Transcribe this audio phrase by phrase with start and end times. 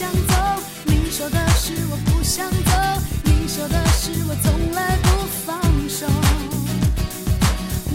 [0.00, 0.34] 想走，
[0.86, 2.72] 你说的是我不想走，
[3.22, 5.60] 你说的是我从来不放
[5.90, 6.06] 手。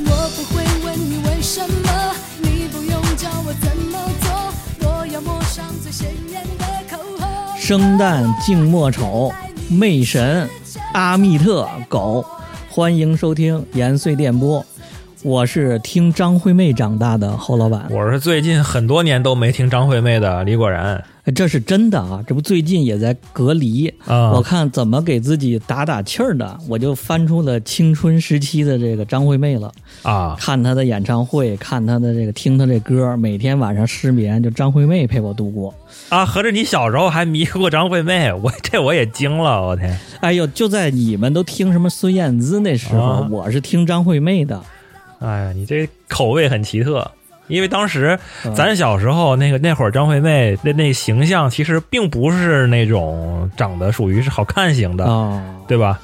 [0.05, 7.59] 我不会问你为什么，你不用教我怎么做，我要抹上最鲜艳的口红。
[7.59, 9.33] 生旦净末丑，
[9.67, 10.47] 媚神
[10.93, 12.23] 阿密特狗，
[12.69, 14.63] 欢迎收听延绥电波。
[15.23, 21.03] 我是听张惠妹长大的侯老板，我是最近很多年都没听张惠妹的李果然
[21.33, 22.23] 这是真的啊！
[22.27, 29.71] 这不最近也在隔离，啊，我看怎么给自己打打气儿的，我就翻出了青春时期的这个张惠妹了，
[30.03, 35.73] 啊，看她的演唱会，看她的这个听她这歌，每天晚上失眠就张惠妹陪我度过。
[36.09, 39.97] 啊，合着你小时候还迷过张惠妹，我这我也惊了，我天！
[40.19, 44.61] 哎呦，就在你们都听什么孙燕姿那时候，啊我是听张惠妹的。
[45.19, 47.09] 哎呀，你这口味很奇特，
[47.47, 48.53] 因为当时嗯。
[48.55, 55.99] 咱小时候那个那会儿张惠妹那那形象其实并不是那种长得属于是好看型的，哦，对吧？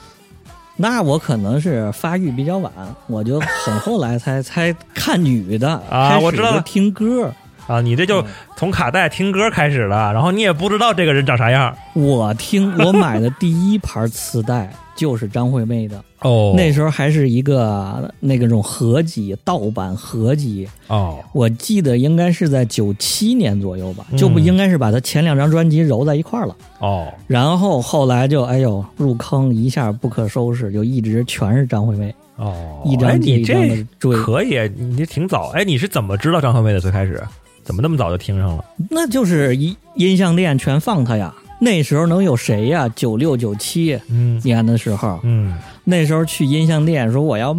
[0.78, 2.72] 那我可能是发育比较晚，
[3.08, 7.32] 我就很后来才 才看女的啊我知道听歌。
[7.68, 8.26] 啊，你这就
[8.58, 26.56] 从卡带听歌开始了，然后你也不知道这个人长啥样我听我买的第一盘磁带就是张惠妹的，哦那时候还是一个那个种合集盗版合集，哦我记得应该是在九七年左右吧，嗯就不应该是把她前两张专辑揉在一块儿了。
[26.82, 32.54] 哦，然后后来就哎呦入坑一下不可收拾，就一直全是张惠妹，哦，
[32.86, 34.16] 一张一张这的追。
[34.18, 35.50] 可以，你这挺早。
[35.56, 36.80] 哎，你是怎么知道张惠妹的？
[36.80, 37.20] 最开始
[37.64, 38.64] 怎么那么早就听上了？
[38.92, 41.34] 那就是音音像店全放她呀。
[41.64, 42.90] 那时候能有谁呀？
[42.96, 44.42] 九六九七嗯。
[44.44, 47.56] 年的时候，嗯，那时候去音像店说我要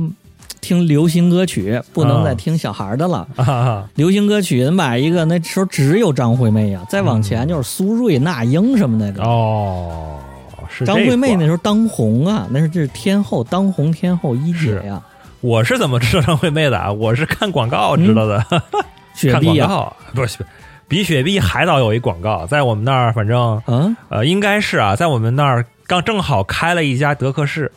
[0.60, 3.26] 听流行歌曲，不能再听小孩的了。
[3.36, 9.22] 啊流行歌曲买一个，那时候只有张惠妹呀，再往前就是苏芮、那英什么那个。
[9.22, 10.18] 哦，
[10.68, 15.00] 是张惠妹那那时候当红啊，那是这是天后当红天后一姐呀，
[15.40, 16.90] 我是怎么知道张惠妹的啊？
[16.92, 18.62] 我是看广告知道的， 看
[19.14, 20.38] 雪碧呀，广告不是
[20.92, 27.72] 比雪碧还早有一广告，在我们那儿，反正嗯，呃应该是啊，在我们那儿刚正好开了一家德克士。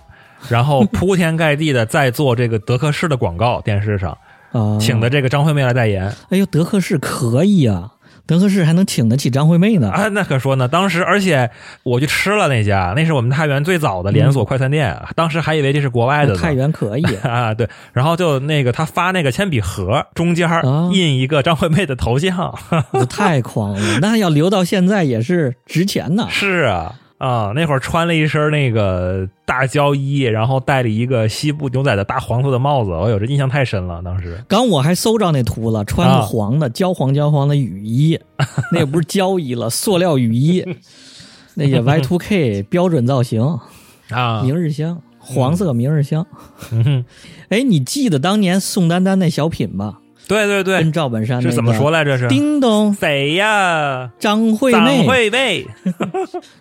[0.50, 4.12] 然后铺天盖地的在做这个德克士的广告，电视上
[4.52, 7.90] 啊，请的这个张惠妹来代言哎呦，德克士可以啊，
[8.28, 9.90] 德克士还能请得起张惠妹呢。
[9.90, 10.68] 啊，那可说呢。
[10.68, 11.50] 当时，而且
[11.84, 16.40] 我去吃了那家，那是我们太原最早的连锁快餐店，当时还以为这是国外的呢。
[16.40, 20.50] 太原可以 啊，对，然后就那个他发那个铅笔盒，中间
[20.92, 22.36] 印一个张惠妹的头像，
[22.70, 26.28] 啊太狂了，那要留到现在也是值钱呢。
[26.30, 38.20] 是啊啊，那会儿穿了一身那个大胶衣，然后戴了一个西部牛仔的大黄色的帽子，哎呦，这印象太深了，当时刚我还搜着那图了，穿黄的、焦黄焦黄的雨衣，
[38.74, 40.66] 那也不是胶衣了，塑料雨衣，
[41.54, 43.60] 那也 Y two K 标准造型，
[44.10, 46.28] 啊，明日香，黄色明日香。
[47.50, 50.00] 哎，你记得当年宋丹丹那小品吧？
[50.28, 50.80] 对对对。
[50.80, 52.18] 跟，赵本山那个是怎么说来着？
[52.18, 52.28] 是。
[52.28, 54.12] 叮咚，谁呀？
[54.20, 54.78] 张惠妹。
[54.78, 55.66] 张妹，惠妹。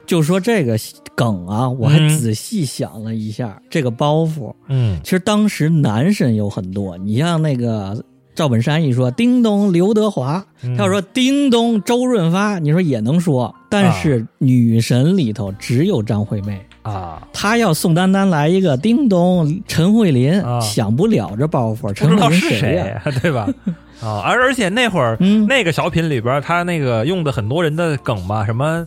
[0.07, 0.77] 就说这个
[1.15, 4.99] 梗啊，我还嗯仔细想了一下，这个包袱，嗯。
[5.03, 8.05] 其实当时男神有很多，你像那个
[8.35, 10.77] 赵本山一说叮咚刘德华，嗯。
[10.77, 16.61] 他要说叮咚周润发，你说也能说，但是女神里头只有张惠妹。
[16.85, 22.87] 啊，他要宋丹丹来一个叮咚陈慧琳，啊想不了这包袱，陈慧琳是谁呀？
[22.87, 23.49] 呀， 对吧？
[24.03, 28.87] 啊，而而且那会儿嗯，那个小品里边，他那个用的很多人的梗吧，什么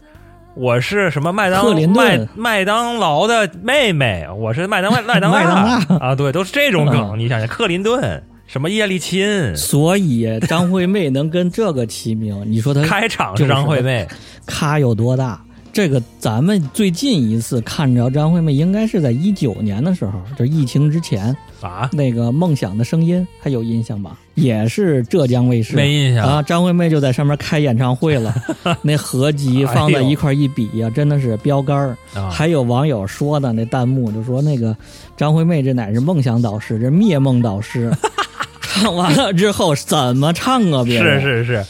[0.53, 5.55] 我是什么麦当麦麦当劳的妹妹，我是麦当麦 麦当麦当
[5.89, 7.11] 娜啊，对，都是这种梗。
[7.13, 14.07] 嗯你想想，克林顿什么叶利钦，所以张惠妹能跟这个齐名，你说她开场是张惠妹
[14.45, 15.39] 咖有多大？
[15.77, 24.17] 这个咱们最近一次看着张惠妹，应该是在一九年的时候，就疫情之前，啊，那个《梦想的声音》还有印象吧？
[24.33, 26.41] 也是浙江卫视，没印象啊。
[26.41, 28.33] 张惠妹就在上面开演唱会了，
[28.81, 31.95] 那合集放在一块一比呀、真的是标杆儿。
[32.15, 34.75] 啊还有网友说的那弹幕就说那个
[35.15, 37.95] 张惠妹这乃是梦想导师，这灭梦导师。
[38.61, 40.83] 唱完了之后怎么唱啊？
[40.83, 41.63] 别人是是。
[41.63, 41.65] 是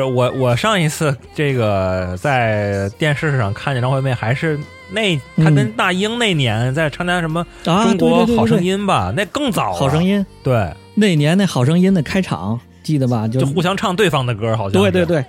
[0.00, 4.58] 我我上一次这个在电视上看见张惠妹，还是
[4.90, 9.78] 那她跟嗯那英那年在参加什么啊，中国好声对音吧，那更早、啊。
[9.78, 13.26] 好声音对，那年那好声音的开场记得吧？
[13.28, 15.24] 就就互相唱对方的歌，好像对对，对，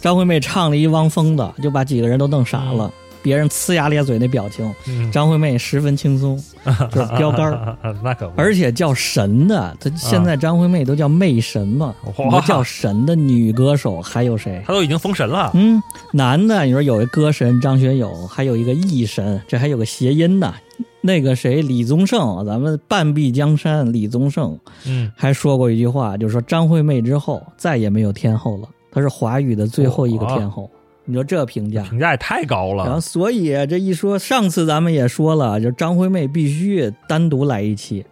[0.00, 2.90] 张惠妹唱了一汪峰的，就把几个人都弄傻了。
[3.22, 6.36] 别人呲牙咧嘴那表情，嗯张惠妹十分轻松，
[6.90, 7.76] 就是标杆儿。
[8.02, 14.62] 那可不，而且叫神的，她现在张惠妹都叫妹神嘛，哇你说叫神的女歌手还有谁？
[14.66, 15.50] 她都已经封神了。
[15.54, 15.82] 嗯，
[16.12, 20.54] 男的，你说有一歌神张学友，还有一个艺神，这还有个谐音呢。
[21.04, 30.70] 那个谁，李宗盛，咱们半壁江山，李宗盛嗯，还说过一句话，就是说张惠妹之后再也没有天后了，她是华语的最后一个天后。
[31.04, 33.00] 你说这评价，评价也太高了然后。
[33.00, 38.04] 所以这一说，上次咱们也说了，就张惠妹必须单独来一期。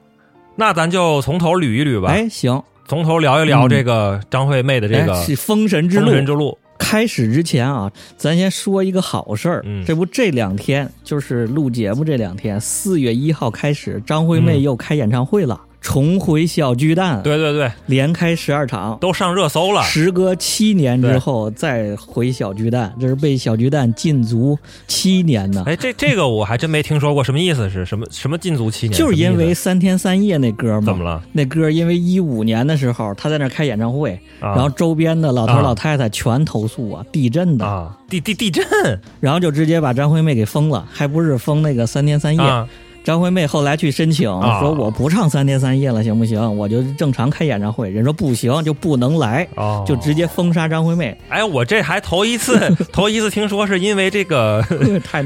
[0.57, 6.27] 那咱就从头捋一捋吧，哎，行，从头聊一聊这个张惠妹的这个封神之路封神。
[6.27, 6.59] 之路。
[6.83, 9.61] 开始之前啊，咱先说一个好事儿。
[9.67, 18.99] 嗯这不这两天就是录节目这两天，四月一号开始，张惠妹嗯又开演唱会了，重回小巨蛋，对对对，连开十二场。
[19.01, 19.83] 都上热搜了。
[19.83, 25.63] 时隔七年之后再回小巨蛋，这是被小巨蛋禁足七年呢。
[25.67, 27.71] 哎，这这个我还真没听说过，什么意思？
[27.71, 28.99] 是什么什么禁足七年？
[28.99, 31.23] 就是因为三天三夜那歌嘛，思怎么了？
[31.33, 38.65] 那歌因为一五年的时候他在那开演唱会，啊、然后周边的老头啊老太太全投诉啊，地震的，啊，地地地震
[39.19, 42.43] 然后就直接把张惠妹给封了，还不是封那个三天三夜。
[42.43, 42.69] 啊，
[43.03, 46.57] 张惠妹后来去申请，啊说我不唱三天三夜了，行不行？
[46.57, 47.91] 我就正常开演唱会。
[47.91, 54.65] 人说不行，就不能来，哦，就直接封杀张惠妹，哎，我这还头一次 头一次听说是因为这个。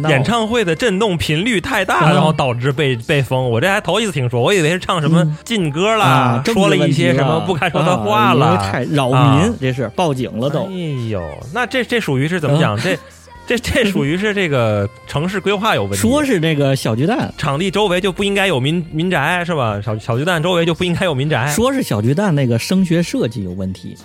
[0.09, 3.51] 演唱会的震动频率太大，啊然后导致被被封。
[3.51, 8.57] 我这还头一次听说，我以为是唱什么嗯禁歌啦，啊，说了一些什么不该说的话啊因为了。
[8.57, 10.67] 太扰民，啊这是报警了都。
[10.67, 10.73] 哎
[11.11, 11.23] 呦，
[11.53, 12.77] 那这这属于是怎么讲？
[12.81, 12.97] 这
[13.47, 15.97] 这这属于是这个城市规划有问题。
[15.99, 19.81] 说是那个小巨蛋，场地周围就不应该有民民宅是吧？
[19.83, 21.47] 小小巨蛋周围就不应该有民宅。
[21.49, 23.97] 说是小巨蛋那个声学设计有问题，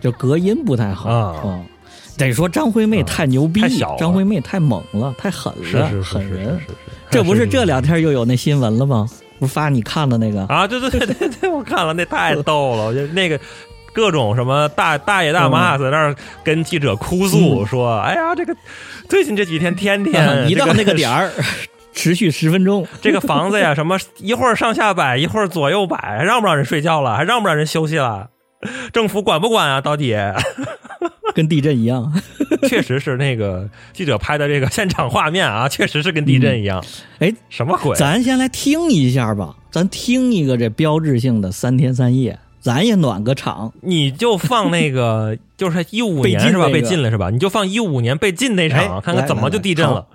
[0.00, 1.64] 就隔音不太好啊嗯
[2.16, 3.62] 得说张惠妹太牛逼
[3.96, 6.46] 张惠妹太猛了，太狠了，是是是狠人。
[6.46, 6.74] 是是是，
[7.10, 9.08] 这不是是这两天又有那新闻了吗？
[9.38, 10.44] 不发你看的那个？
[10.46, 10.66] 啊？
[10.66, 13.38] 对对对对对，我看了，那太逗了，我觉得那个。
[13.92, 16.14] 各种什么大大爷大妈在那儿
[16.44, 18.54] 跟记者哭诉说：“哎呀，这个
[19.08, 21.30] 最近这几天天天、啊一到那个点儿，
[21.92, 27.16] 持续十分钟，这个房子呀，什么一会儿上下摆，一会儿左右摆，还让不让人睡觉了？
[27.16, 28.28] 还让不让人休息了？
[28.92, 29.80] 政府管不管啊？
[29.80, 30.16] 到底？
[31.34, 32.12] 跟地震一样。
[32.68, 36.84] 确实是那个记者拍的这个现场画面啊，确实是跟地震一样。
[37.20, 37.94] 哎，什么鬼？
[37.96, 43.72] 咱先来听一下吧，咱听一个这标志性的三天三夜，咱也暖个场。
[43.82, 46.66] 你就放那个， 就是一五年是吧？
[46.72, 47.30] 被禁了是吧？
[47.30, 50.06] 你就放一五年被禁那场，哎看看怎么就地震了。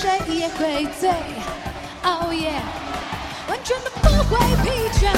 [0.00, 1.10] 谁也会醉。
[2.04, 2.62] Oh yeah，
[3.48, 5.10] 完全都不会疲倦。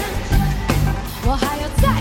[1.26, 1.99] 我还要再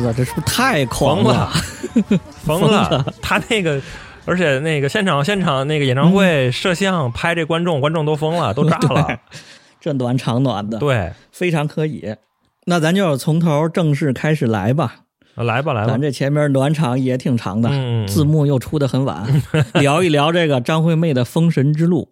[0.00, 1.50] 呦我这是不是太狂了？
[2.44, 3.14] 疯 疯了了！
[3.22, 3.80] 他那个，
[4.24, 9.18] 而且那个现场现场那个演唱会摄像拍这观众，观众都疯了，都炸了。
[9.80, 12.14] 这暖场暖的，对，非常可以。
[12.66, 14.96] 那咱就从头正式开始来吧。
[15.36, 19.42] 来吧来吧咱，这前面暖场也挺长的，嗯字幕又出的很晚，
[19.74, 22.08] 聊一聊这个张惠妹的封神之路。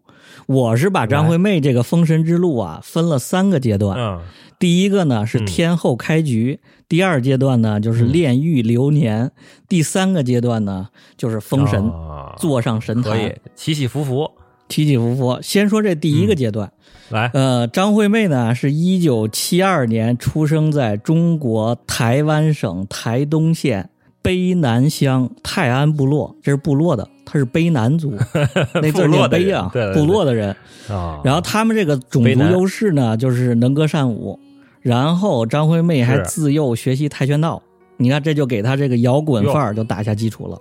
[0.47, 4.21] 我是把张惠妹这个封神之路啊分了三个阶段，嗯
[4.63, 9.33] 第一个呢是嗯天后开局，第二阶段呢就是炼狱流年，
[9.69, 14.31] 第三个阶段呢就是封神，啊坐上神坛，起起伏伏。
[14.69, 15.41] 起起伏伏。
[15.43, 16.73] 先说这第一个阶段，
[17.11, 23.91] 来，呃，张惠妹呢是一九七二年出生在中国台湾省台东县
[24.23, 28.17] 卑南乡泰安部落，这是部落的，他是卑南族，
[28.81, 30.57] 那字儿念卑啊，部落的人对对对部落的人。
[30.89, 34.39] 啊，然后他们这个种族优势呢，就是能歌善舞。
[34.83, 37.63] 然后张惠妹还自幼学习跆拳道，
[37.97, 40.59] 你看这就给她这个摇滚范儿就打下基础了，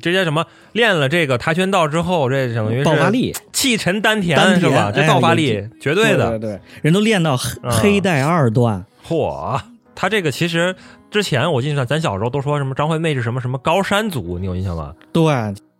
[0.00, 0.46] 这些什么？
[0.72, 4.92] 练了这个跆拳道之后，这等于爆发力，气沉丹田是吧？
[4.94, 6.38] 这哎爆发有力绝对的。
[6.38, 9.60] 对对，人都练到黑带二段，嚯，
[9.94, 10.74] 他这个其实
[11.10, 14.94] 之前我印象，咱小时候都说什么张惠妹是什么什么高山族，你有印象吗？
[15.12, 15.24] 对，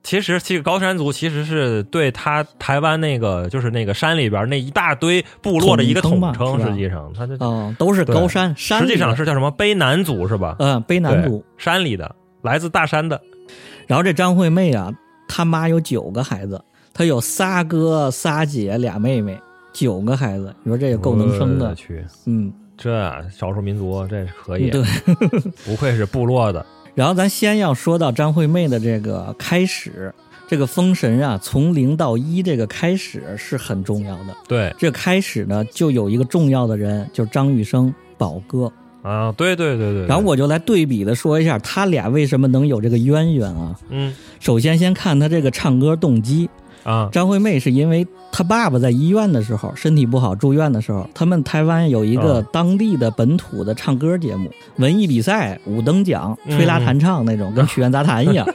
[0.05, 10.57] 其实这个高山族其实是对他台湾那个就是那个山里边那一大堆部落的一个统统称实际上他这嗯，都是高山山，实际上是叫什么卑南族是吧？
[10.59, 11.43] 嗯卑南族。
[11.57, 13.19] 山里的，来自大山的。
[13.87, 14.93] 然后这张惠妹啊，
[15.27, 19.41] 她妈有九个孩子，她有仨哥仨姐俩妹妹，
[19.73, 24.83] 九个孩子，你说这也够能生的，我去，嗯，这少数民族这可以，对。
[25.65, 26.65] 不愧是部落的。
[26.95, 30.15] 然后咱先要说到张惠妹的这个开始，
[30.47, 34.37] 这个封神啊，从零到一这个开始是很重要的。
[34.47, 38.73] 对这开始呢，就有一个重要的人，就是张雨生宝哥。
[39.03, 40.03] 啊，对对对对。
[40.03, 43.79] 对然后我就来对比的说一下，他俩为什么能有这个渊源啊？
[43.91, 46.49] 嗯首先先看他这个唱歌动机，
[46.85, 58.47] 啊张惠妹是因为她爸爸在医院的时候身体不好住院的时候，他们台湾有一个啊当地的本土的唱歌节目，文艺比赛、五等奖、嗯吹拉弹唱那种，跟曲苑杂谈一样。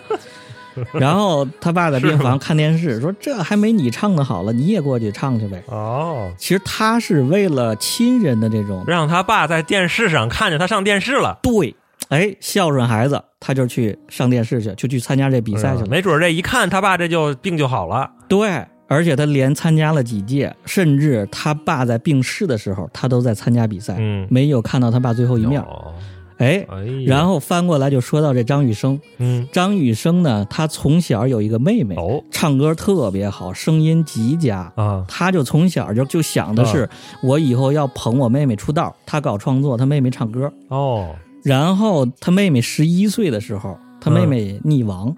[0.93, 5.61] 然后他爸在病房看电视，说这还没你唱的好了，你也过去唱去呗。
[5.67, 11.75] 哦，其实他是为了亲人的这种让他爸在电视上看见他上电视了，对，
[12.07, 15.87] 哎，孝顺孩子，他就去上电视去，就去参加这比赛去了。
[15.87, 18.09] 没准这一看他爸这就病就好了。
[18.29, 24.25] 对，而且他连参加了几届，甚至他爸在病逝的时候，他都在参加比赛，嗯。
[24.29, 25.59] 没有看到他爸最后一面。
[25.61, 25.93] 哦。
[26.37, 26.65] 哎，
[27.05, 29.45] 然后翻过来就说到这张雨生，嗯。
[29.51, 32.23] 张雨生呢，他从小有一个妹妹，哦。
[32.31, 34.71] 唱歌特别好，声音极佳。
[34.75, 35.03] 啊。
[35.07, 36.89] 他就从小就就想的是，
[37.21, 38.95] 我以后要捧我妹妹出道。
[39.05, 40.49] 他搞创作，他妹妹唱歌。
[40.69, 41.13] 哦。
[41.43, 45.13] 然后他妹妹十一岁的时候，他妹妹溺亡，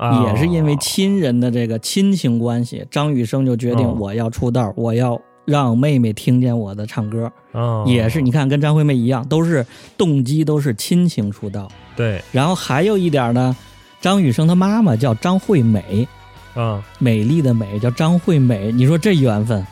[0.00, 7.30] 啊也是因为亲人的这个亲情关系，张雨生就决定哦我要出道，我要让妹妹听见我的唱歌。
[7.52, 9.66] 哦也是你看，跟张惠妹一样，都是
[9.98, 11.68] 动机都是亲情出道。
[11.94, 13.54] 对然后还有一点呢，
[14.00, 16.08] 张雨生他妈妈叫张惠美，
[16.54, 19.66] 啊美丽的美叫张惠美，你说这缘分？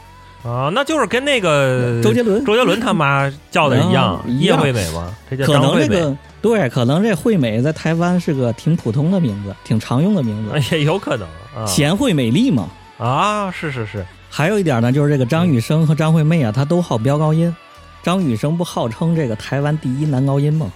[0.45, 11.27] 啊，那就是跟那个周杰伦周杰伦他妈叫的一样叶惠美吗，这叫可张惠美，能这个对，可能这惠美在台湾是个挺普通的名字，挺常用的名字， 也有可能
[11.57, 12.69] 啊贤惠美丽嘛。
[12.99, 17.55] 啊，是是是，还有一点呢，就是这个张雨生和张惠妹啊，她都好飙高音。
[18.03, 20.71] 张雨生不号称这个台湾第一男高音吗？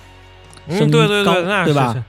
[0.69, 1.99] 声嗯，音高对对对，那对吧是？
[2.00, 2.04] 是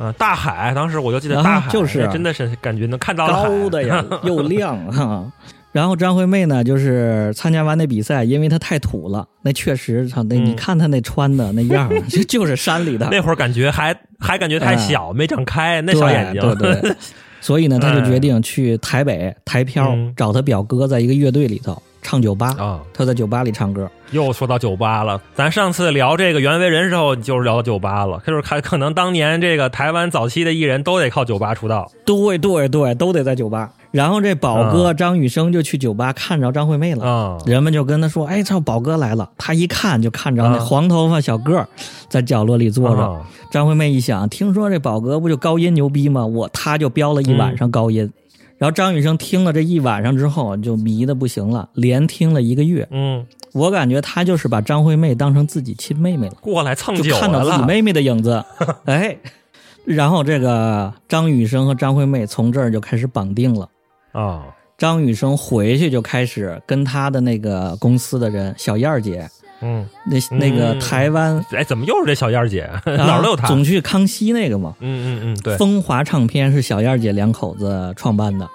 [0.00, 5.24] 嗯，大海，当时我就记得啊大海，就是真的是感觉能看到高的呀， 又亮哈。
[5.70, 16.96] 然后张惠妹呢，就是参加完那比赛，因为她太土了，那确实，操，那嗯你看她那穿的那样儿， 就 就是山里的那会儿感觉还还感觉太小，没长开，那小眼睛，对对对。
[17.40, 22.48] 所以呢，他就决定去台北台漂，嗯找他表哥在一个乐队里头唱酒吧。
[22.58, 25.20] 啊，他在酒吧里唱歌，又说到酒吧了。
[25.36, 31.88] 咱上次聊这个袁惟仁时候，就是聊到酒吧了，就是看可能当年这个台湾早期的艺人都得靠酒吧出道。
[32.04, 33.70] 对对对，都得在酒吧。
[33.90, 37.04] 然后这宝哥张雨生就去酒吧看着张惠妹了。
[37.04, 41.66] 啊人们就跟他说：“哎，操，宝哥来了！”他一看就看着那啊黄头发小个儿
[42.08, 43.02] 在角落里坐着。
[43.02, 46.26] 啊张惠妹一想，听说这宝哥不就高音牛逼吗？
[46.26, 48.12] 我他就飙了一晚上高音。
[48.58, 52.86] 然后张雨生听了这一晚上之后，就迷的不行了，连听了一个月。
[52.90, 57.64] 嗯，我感觉他就是把张惠妹当成自己亲妹妹了，过来蹭就酒看到自己。
[57.64, 58.44] 妹妹的影子。
[58.84, 59.16] 哎，
[59.86, 63.66] 然后这个张雨生和张惠妹从这儿就开始绑定了。
[64.12, 64.46] 啊
[64.76, 69.28] 张雨生回去就开始跟他的那个公司的人小燕儿姐，
[69.60, 72.70] 嗯，那那个嗯台湾、哎，怎么又是这小燕儿姐？
[72.86, 73.46] 哪儿都有她。
[73.46, 74.76] 啊总去康熙那个嘛。
[74.78, 75.56] 嗯嗯嗯，对。
[75.56, 78.48] 风华唱片是小燕儿姐两口子创办的，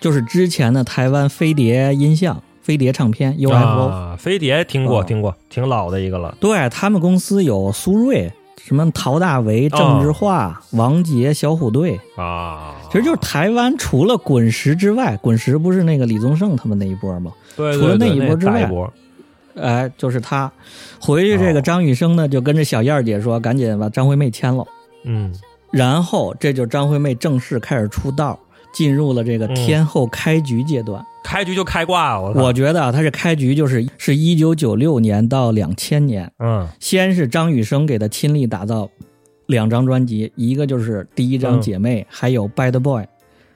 [0.00, 3.86] 就是之前的台湾飞碟音像、飞碟唱片 UFO。
[3.86, 6.36] 啊，飞碟听过啊听过，挺老的一个了。
[6.40, 8.28] 对他们公司有苏芮、
[8.68, 17.32] 什么陶大为、郑智化、王杰、小虎队，啊，其实就是台湾除了滚石之外，滚石不是那个李宗盛他们那一波吗？
[17.56, 18.70] 对除了那一波之外
[19.56, 20.52] 哎，就是他。
[21.00, 24.62] 回去这个哦张雨生呢，就跟着小燕儿姐说，赶紧把张惠妹签了。
[25.04, 25.32] 嗯
[25.70, 28.38] 然后这就张惠妹正式开始出道，
[28.72, 31.02] 进入了这个嗯天后开局阶段。
[31.28, 36.66] 开局就开挂，我我觉得啊，他这开局就是是一九九六年到两千年，嗯。
[36.80, 38.88] 先是张雨生给他亲力打造
[39.44, 43.02] 两张专辑，一个就是第一张《嗯姐妹》，还有《Bad Boy》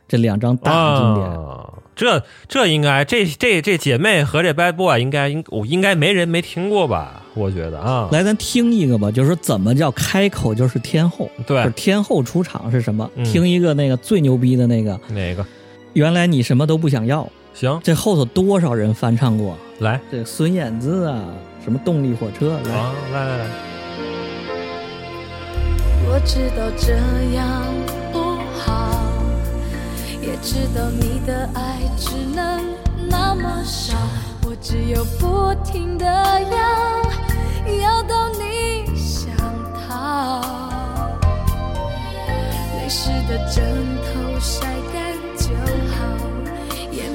[0.06, 1.26] 这两张大经典。
[1.26, 7.22] 啊这这应该这这这姐妹和这 Bad Boy 应该应我应该没人没听过吧？
[7.34, 11.56] 我觉得啊，来，咱听一个吧，就是说怎么叫开口就是天后，对。
[11.62, 13.10] 就是天后出场是什么？
[13.14, 13.24] 嗯。
[13.24, 15.44] 听一个那个最牛逼的那个，哪个？
[15.92, 19.56] 原来你什么都不想要，行这后头多少人翻唱过？
[19.80, 21.24] 来这孙燕姿啊，
[21.64, 23.46] 什么动力火车，来，啊来来来，
[26.06, 26.94] 我知道这
[27.34, 27.62] 样
[28.12, 28.92] 不好，
[30.20, 32.64] 也知道你的爱只能
[33.08, 33.96] 那么少，
[34.46, 39.34] 我只有不停的要，要到你想
[39.88, 40.40] 逃。
[42.76, 43.64] 泪湿的枕
[44.14, 44.66] 头晒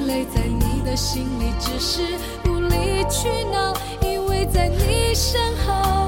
[0.08, 2.00] 泪在你的心里只是
[2.46, 6.07] 无理取闹，因为在你身后。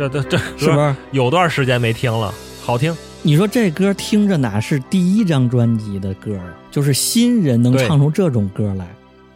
[0.00, 0.96] 这这这是不是？
[1.10, 2.32] 有段时间没听了？
[2.62, 6.44] 好听，你说这歌听着哪是第一张专辑的歌啊？
[6.70, 8.86] 就是新人能唱出这种歌来，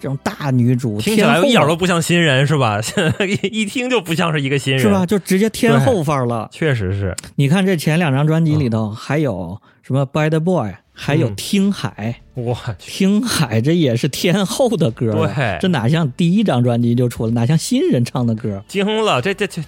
[0.01, 2.81] 这种大女主听起来一点都不像新人是吧？
[2.81, 5.05] 现在一一听就不像是一个新人，是吧？？
[5.05, 6.49] 就直接天后范儿了。
[6.51, 18.63] 确实是，你看这前两张专辑里头还有什么《Bad Boy》，还有《嗯听海》我去，听海这也是天后的歌啊，对这哪像第一张专辑就出了，哪像新人唱的歌？
[18.69, 19.61] 惊了，这这这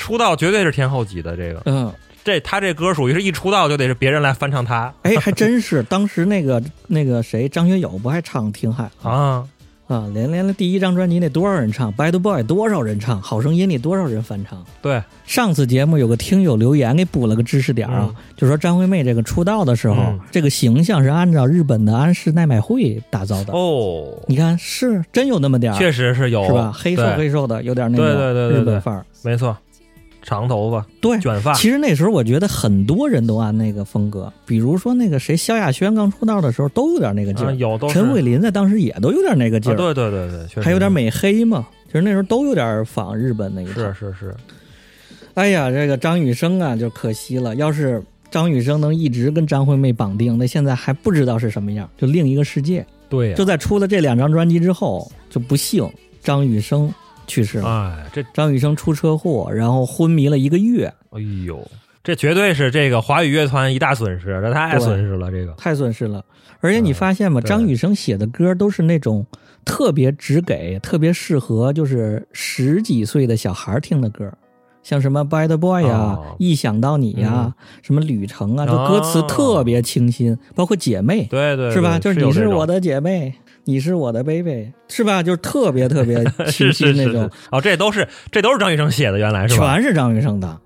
[0.00, 1.92] 出道绝对是天后级的，这个嗯，
[2.24, 9.44] 这他这歌属于是一出道就得是别人来翻唱他哎，还真是，当时那个那个谁张学友不还唱《听海》啊，
[9.86, 10.08] 啊？
[10.14, 14.64] 连连第一张专辑那多少人唱，《Bad Boy》多少人唱，《好声音》里多少人翻唱？
[14.80, 23.52] 对，上次节目有个听友留言给补了个知识点啊，嗯就说张惠妹这个出道的时候，嗯这个形象是按照日本的安室奈美惠打造的。
[23.52, 26.72] 哦，你看，是真有那么点儿，确实是有，是吧？
[26.72, 29.04] 黑瘦黑瘦的，有点那个对对对对对日本范儿。
[29.22, 29.56] 没错，
[30.30, 43.74] 长头发，对，卷发，其实那时候我觉得很多人都按那个风格，比如说那个谁，萧亚轩刚出道的时候都有点那个劲儿，啊有都陈慧琳在当时也都有点那个劲啊，儿，对对对对，确实还有点美黑嘛，就是那时候都有点仿日本那个。
[43.74, 43.92] 是。
[43.92, 44.32] 是是，
[45.34, 47.56] 哎呀，这个张雨生啊，就可惜了。
[47.56, 52.86] 要是张雨生能一直跟张惠妹绑定，那现在还不知道是什么样，就另一个世界。
[53.08, 55.84] 对呀就，在出了这两张专辑之后，就不幸
[56.22, 56.94] 张雨生
[57.30, 57.68] 去世了。
[57.68, 61.64] 哎，这张雨生出车祸，然后昏迷了一个月，哎呦，
[62.02, 65.52] 这绝对是这个华语乐团一大损失，这太损失了，这个。
[65.52, 66.24] 太损失了。
[66.60, 67.40] 而且你发现吗？
[67.40, 67.48] 对。
[67.48, 69.24] 张雨生写的歌都是那种
[69.64, 74.30] 特别只给、特别适合就是十几岁的小孩听的歌，
[74.82, 79.26] 像什么《Bad Boy》呀、哦嗯一想到你》呀、什么《旅程》啊，就歌词哦。
[79.28, 81.98] 特别清新，包括姐妹，对对是吧？
[81.98, 85.22] 就是你是我的姐妹，你是我的 baby，是吧？
[85.22, 89.74] 就是特别特别 清是是是新那种是，哦，这都是这都是张雨生写的，原来是吧？
[89.74, 90.48] 全是张雨生的。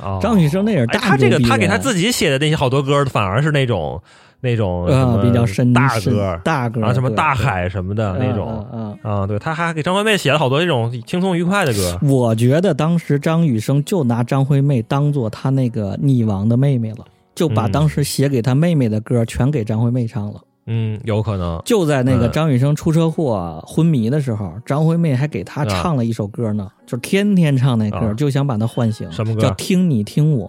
[0.00, 4.00] 哦张雨生那也是哎他这个他给他自己写的那些好多歌，反而是那种
[4.40, 8.64] 那种什啊，么比较深大深歌，大歌啊，什么大海什么的那种。
[8.72, 11.98] 嗯嗯啊，对，他还给张惠妹写了好多这种轻松愉快的歌。
[12.02, 17.04] 嗯我觉得当时张雨生就拿张惠妹当做他那个溺亡的妹妹了，
[17.34, 20.40] 就把嗯当时写给他妹妹的歌全给张惠妹唱了。
[20.68, 21.60] 嗯，有可能。
[21.64, 29.10] 就在那个嗯张雨生出车祸昏迷的时候，张惠妹还给他唱了一首歌呢，就天天唱那歌，啊就想把他唤醒。
[29.10, 30.48] 什么歌叫《听你听我》，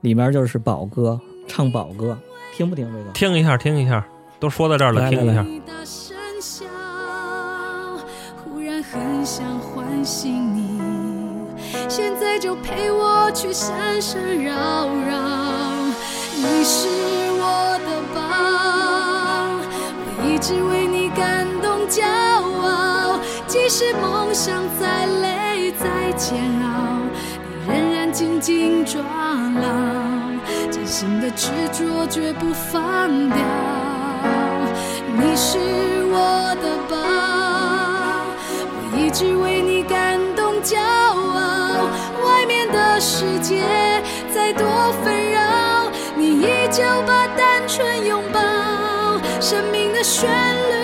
[0.00, 2.18] 里面就是宝哥唱宝哥，
[2.56, 3.10] 听不听这个？
[3.12, 4.04] 听一下，听一下，
[4.40, 5.44] 都说到这儿了，来听一下。
[5.84, 6.64] 声笑，
[8.42, 10.80] 忽然很想唤醒你，
[11.88, 15.20] 现在就陪我去山山绕绕。
[16.42, 16.88] 你是
[20.40, 23.20] 我一直为你感动骄傲。
[23.46, 26.96] 即使梦想再累再煎熬，
[27.44, 33.36] 你仍然紧紧抓牢，真心的执着绝不放掉。
[35.14, 35.58] 你是
[36.08, 36.96] 我的宝，
[38.72, 41.90] 我一直为你感动骄傲。
[42.24, 43.62] 外面的世界
[44.34, 44.66] 再多
[45.04, 48.40] 纷扰，你依旧把单纯拥抱。
[49.40, 50.74] 生命的旋律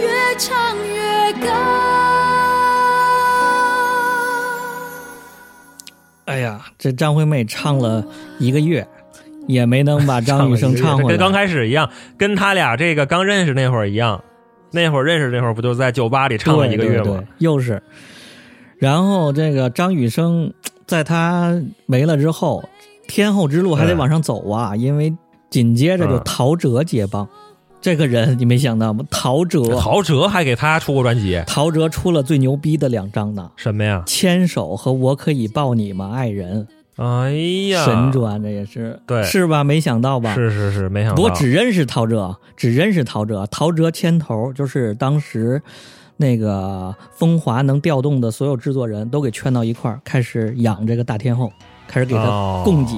[0.00, 1.52] 越唱越高。
[6.24, 8.02] 哎呀，这张惠妹唱了
[8.38, 8.88] 一个月，
[9.46, 11.08] 也没能把张雨生唱回来。
[11.10, 14.24] 跟刚开始一样，跟他俩这个刚认识那会儿一样。
[14.70, 17.26] 那会儿认识那会儿不就在酒吧里唱了一个月吗对对对？
[17.38, 17.82] 又是。
[18.78, 20.54] 然后这个张雨生
[20.86, 22.66] 在他没了之后，
[23.06, 25.14] 天后之路还得往上走啊，因为
[25.50, 27.28] 紧接着就嗯陶喆接棒。
[27.80, 29.04] 这个人你没想到吗？
[29.08, 37.30] 陶喆，陶喆还给他出过专辑，陶喆出了最牛逼的两张呢，什么呀《牵手》和《我可以抱你吗，爱人哎》
[37.68, 39.62] 呀，神专，这也是对是吧？
[39.62, 40.34] 没想到吧？
[40.34, 41.22] 是是是，没想到。
[41.22, 43.46] 我只认识陶喆，只认识陶喆。
[43.46, 45.62] 陶喆牵头，就是当时
[46.16, 51.52] 那个风华能调动的所有制作人都给圈到一块儿，开始养这个大天后，
[51.86, 52.92] 开始给他哦供给。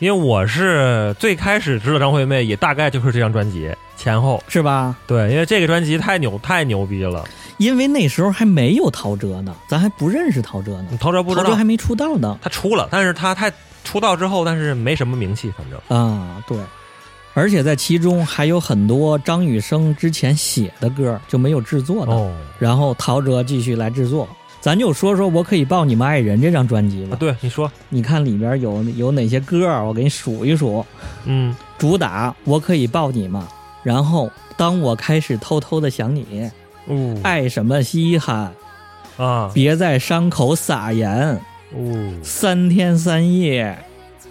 [0.00, 4.42] 因为我是最开始知道张惠妹，也大概就是这张专辑前后。
[4.48, 4.96] 是吧？
[5.06, 7.22] 对，因为这个专辑太牛太牛逼了，
[7.58, 12.38] 因为那时候还没有陶喆呢，咱还不认识陶喆呢，陶喆不知道陶喆还没出道呢。
[12.40, 13.52] 他出了，但是他太
[13.84, 16.56] 出道之后，但是没什么名气，反正啊，对，
[17.34, 24.26] 而且在其中还有很多张雨生之前写的歌就没有制作的，哦，然后陶喆继续来制作。
[24.60, 27.18] 咱就说说我可以抱你们爱人这张专辑吧啊，。
[27.18, 29.86] 对，你说，你看里边有有哪些歌儿？
[29.86, 30.84] 我给你数一数。
[31.24, 33.48] 嗯，主打我可以抱你吗？
[33.82, 36.50] 然后当我开始偷偷的想你，
[36.86, 38.52] 哦，爱什么稀罕？
[39.16, 41.40] 啊，别在伤口撒盐，
[41.74, 43.76] 哦，三天三夜，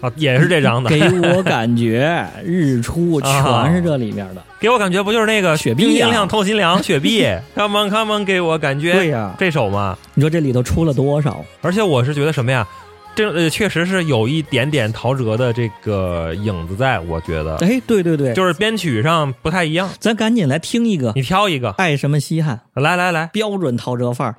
[0.00, 3.64] 啊，也是这张的，给我感觉 日出，啊。
[3.64, 4.42] 全是这里面的。
[4.58, 7.24] 给我感觉不就是那个雪碧呀冰晶亮透心凉雪碧，
[7.56, 9.34] Come on Come on，给我感觉，对呀。
[9.38, 11.44] 这首嘛，你说这里头出了多少？
[11.62, 12.66] 而且我是觉得什么呀，
[13.14, 24.36] 这呃确实是有一点点陶喆的这个影子在，我觉得，哎，对对对，就是编曲上不太一样，咱赶紧来听一个你挑一个，爱什么稀罕，来来来，标准陶喆范儿。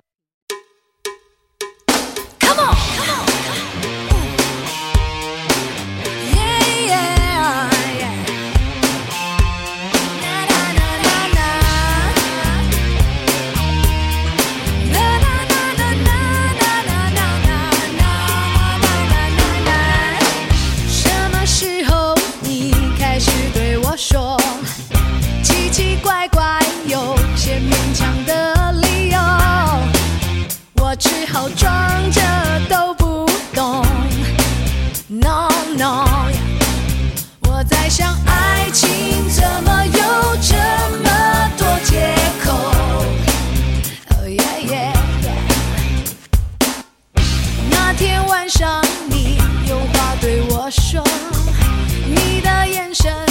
[52.91, 53.30] attention.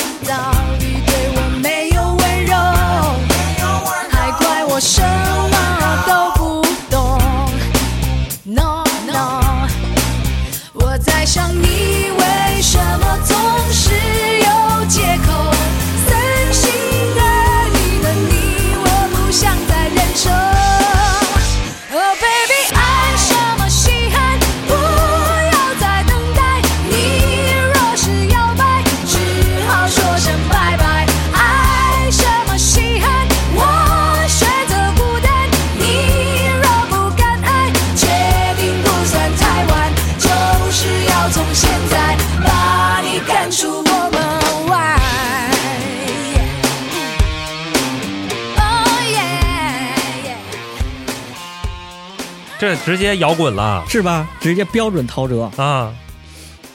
[52.60, 54.28] 这直接摇滚了是吧？
[54.38, 55.50] 直接标准陶喆。
[55.56, 55.90] 啊！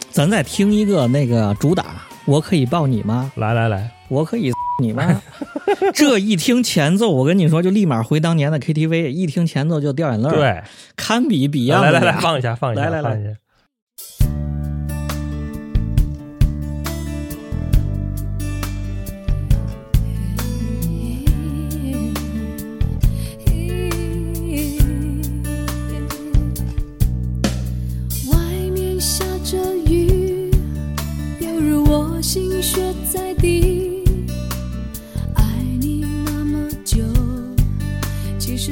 [0.10, 1.86] 咱再听一个那个主打，
[2.26, 3.32] 我可以抱你吗？
[3.36, 5.22] 来来来，我可以你吗？
[5.94, 10.64] 这一听前奏，我跟你说，就立马回当年的 KTV，一听前奏就掉眼泪儿，，对，
[10.96, 13.36] 堪比 Beyond 来来来，放一下，放一下，来来来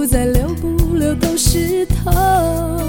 [0.00, 2.10] 不再流不流都是痛。
[2.10, 2.80] 我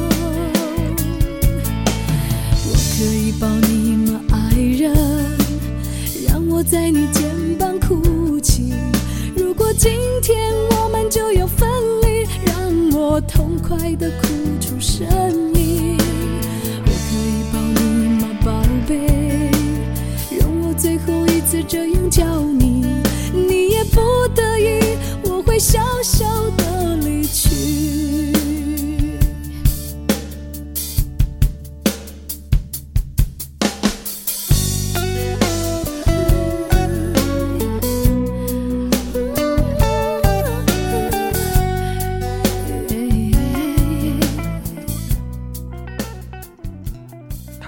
[2.74, 4.95] 可以抱你吗，爱人？
[6.26, 8.71] 让我在你肩膀哭泣。
[9.36, 9.91] 如果今
[10.24, 11.67] 天我们就要分
[12.02, 14.28] 离，让我痛快的哭
[14.62, 15.06] 出声
[15.54, 15.97] 音。
[16.86, 19.52] 我可以抱你吗，宝贝？
[20.39, 22.24] 容我最后一次这样叫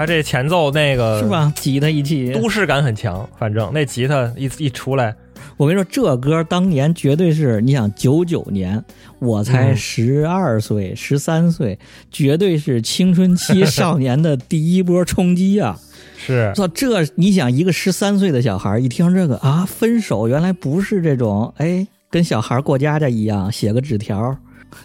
[0.04, 1.30] 他这前奏那个是？
[1.30, 1.52] 吧？
[1.56, 5.16] 吉他一起，都市感很强，反正那吉他一一出来，
[5.56, 8.84] 我跟你说，这歌当年绝对是，你想九九年，
[9.20, 11.80] 我才嗯十二岁、十三岁，
[12.12, 15.80] 绝对是青春期少年的第一波冲击啊！
[16.18, 24.36] 是操，这你想一个十三岁的小孩一听这个啊，分手原来不是这种，哎，跟小孩过家家一样，写个纸条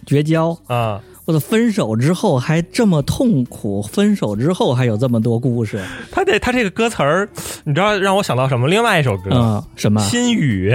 [0.05, 0.57] 绝交。
[0.67, 1.01] 啊，
[1.37, 7.27] 分手之后还这么痛苦，分手之后还有这么多故事他这他这个歌词儿，
[7.65, 8.69] 你知道让我想到什么？
[8.69, 10.71] 另外一首歌啊、什么《心雨》，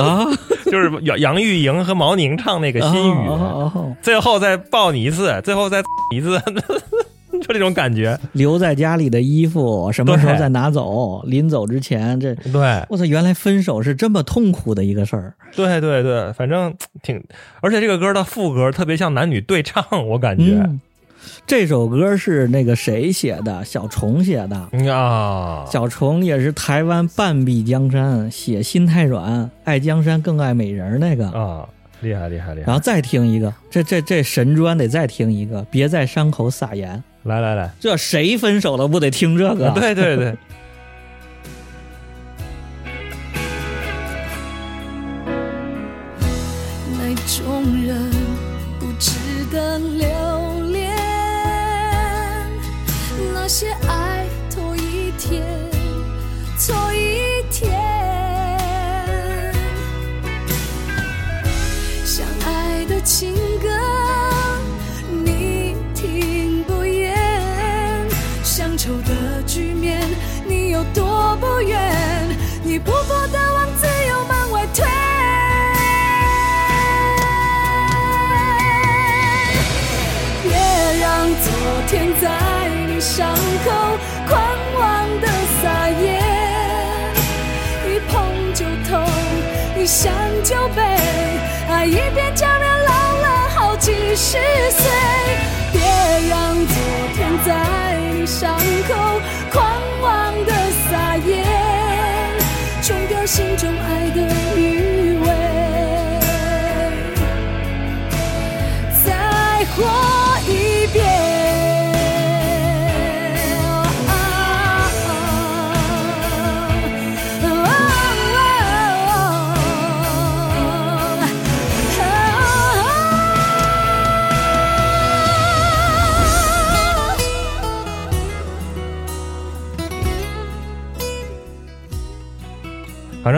[0.00, 0.24] 啊？
[0.70, 5.82] 就是杨杨钰莹和毛宁唱那个《心雨》哦哦哦最后再抱你一次，最后再
[6.14, 6.40] 一次，
[7.42, 8.18] 就这种感觉。
[8.32, 11.22] 留在家里的衣服什么时候再拿走？
[11.24, 15.34] 临走之前，这对我操，原来分手是这么痛苦的一个事儿。
[15.56, 17.22] 对对对，反正挺，
[17.60, 20.60] 而且这个歌的副歌特别像男女对唱，我感觉。
[20.64, 20.80] 嗯，
[21.46, 23.64] 这首歌是那个谁写的？
[23.64, 24.68] 小虫写的。
[24.72, 31.28] 嗯啊，小虫也是台湾半壁江山，写心太软，爱江山更爱美人那个。
[31.30, 31.68] 啊，
[32.00, 32.66] 厉害厉害厉害！
[32.66, 37.02] 然后再听一个，这这这神专得再听一个，别在伤口撒盐。
[37.24, 39.70] 来来来，这谁分手了不得听这个？
[39.72, 40.34] 对对对，
[71.62, 72.28] 远，
[72.62, 74.84] 你不破的往自由门外推。
[80.42, 80.50] 别
[81.00, 81.52] 让昨
[81.88, 82.28] 天在
[82.86, 83.70] 你伤口
[84.28, 84.40] 狂
[84.78, 85.28] 妄的
[85.62, 86.20] 撒野，
[87.86, 88.14] 一碰
[88.54, 89.04] 就痛，
[89.76, 90.12] 一想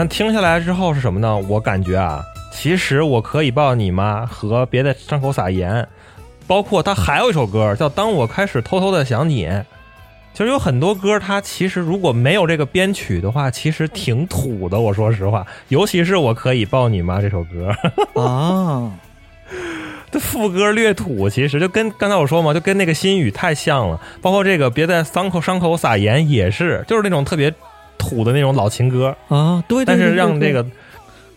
[0.03, 1.37] 正听下来之后是什么呢？
[1.47, 4.25] 我感觉啊，其实我可以抱你妈？
[4.25, 5.87] 和别在伤口撒盐，
[6.45, 9.47] 包括他还有一首歌叫《当我开始偷偷的想你》，
[10.33, 14.77] 其实有很多歌，它其实如果没有这个编曲的话，其实挺土的。
[14.77, 17.71] 我说实话，尤其是我可以抱你妈这首歌，
[18.21, 18.91] 啊，
[20.11, 24.01] 这副歌略土，其实就跟刚才我说嘛，就跟那个心语太像了。
[24.21, 27.53] 包括这个别在伤口伤口撒盐也是，就是那种特别
[27.97, 30.65] 土的那种老情歌，啊，对，对但是让这个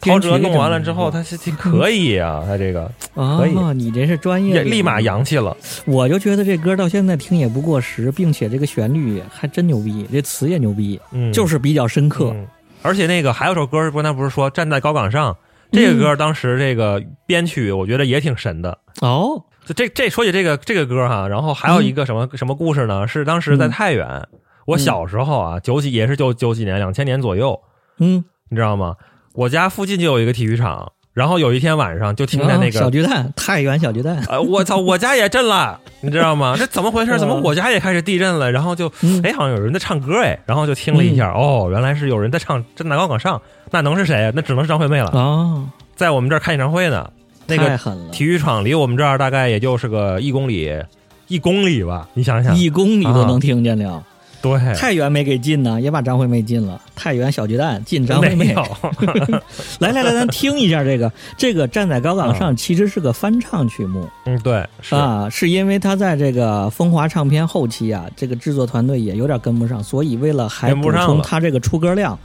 [0.00, 3.54] 陶喆弄完了之后，他是是可以啊，他这个啊，可以。
[3.74, 5.56] 你这是专业立马洋气了。
[5.86, 12.30] 我就觉得这歌到现在听也不过时，并且这个旋律还真牛逼，这词也牛逼，嗯，就是比较深刻。
[12.34, 12.46] 嗯。
[12.82, 15.36] 而且那个还有首歌，刚才不是说站在高岗上，
[15.72, 18.78] 这个歌当时这个编曲我觉得也挺神的。
[19.00, 23.08] 哦，就这这说起这个这个歌哈，然后还有一个什么、什么故事呢？
[23.08, 24.06] 是当时在太原，
[24.66, 27.58] 我小时候啊，九几也是九九几年，两千年左右，
[27.98, 28.96] 嗯，你知道吗？
[29.32, 32.90] 我家附近就有一个体育场，然后有一天晚上就听见那个小个。
[32.90, 34.78] 巨蛋，太原小巨蛋，呃，我操！
[34.78, 36.54] 我家也震了，你知道吗？
[36.58, 37.18] 这怎么回事？
[37.18, 38.50] 怎么我家也开始地震了？
[38.50, 43.38] 然后就，嗯哎，好像有人在唱歌，哎，然后就听了一下，哦，原来是有人在唱《站在高岗上》，
[43.70, 44.32] 那能是谁啊？
[44.34, 47.10] 那只能是张惠妹了，哦，在我们这儿开演唱会呢。
[47.48, 50.82] 那个太狠了，体育场离我们这儿大概也就是个一公里，
[51.28, 54.02] 一公里吧，你想想，一公里都能听见了。
[54.46, 56.80] 对，太原没给进呢，也把张惠妹进了。
[56.94, 58.54] 太原小巨蛋进张惠妹。
[59.80, 64.08] 来来来，咱听一下这个，这个站在高岗上其实是个翻唱曲目。
[64.24, 72.18] 嗯，对，是，啊，是因为他在这个风华唱片后期啊，这个制作团队也有点跟不上，所以为了还补充他这个出歌量，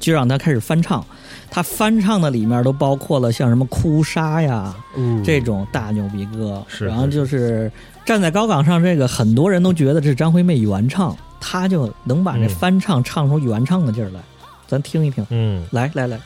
[0.00, 1.04] 就让他开始翻唱。
[1.48, 5.22] 他翻唱的里面都包括了像什么《哭砂》呀嗯。
[5.22, 7.70] 这种大牛逼歌，是然后就是
[8.04, 11.16] 站在高岗上，这个很多人都觉得这是张惠妹原唱，
[11.48, 12.48] 他就能把这嗯。
[12.48, 14.20] 翻唱唱出原唱的劲儿来。
[14.66, 16.20] 咱听一听，嗯，来来来，绵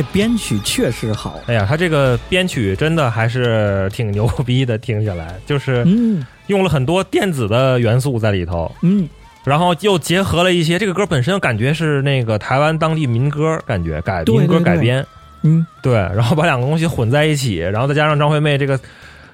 [0.00, 6.24] 这编曲确实好，哎呀，他这个编曲真的还是挺牛逼的，听起来就是嗯。
[6.46, 9.06] 用了很多电子的元素在里头，嗯，
[9.44, 15.06] 然后又结合了一些这个歌本身感觉是那个台湾当地民歌，感觉改民歌改编，
[15.42, 18.80] 嗯，对，然后把两个东西混在一起，然后再加上张惠妹这个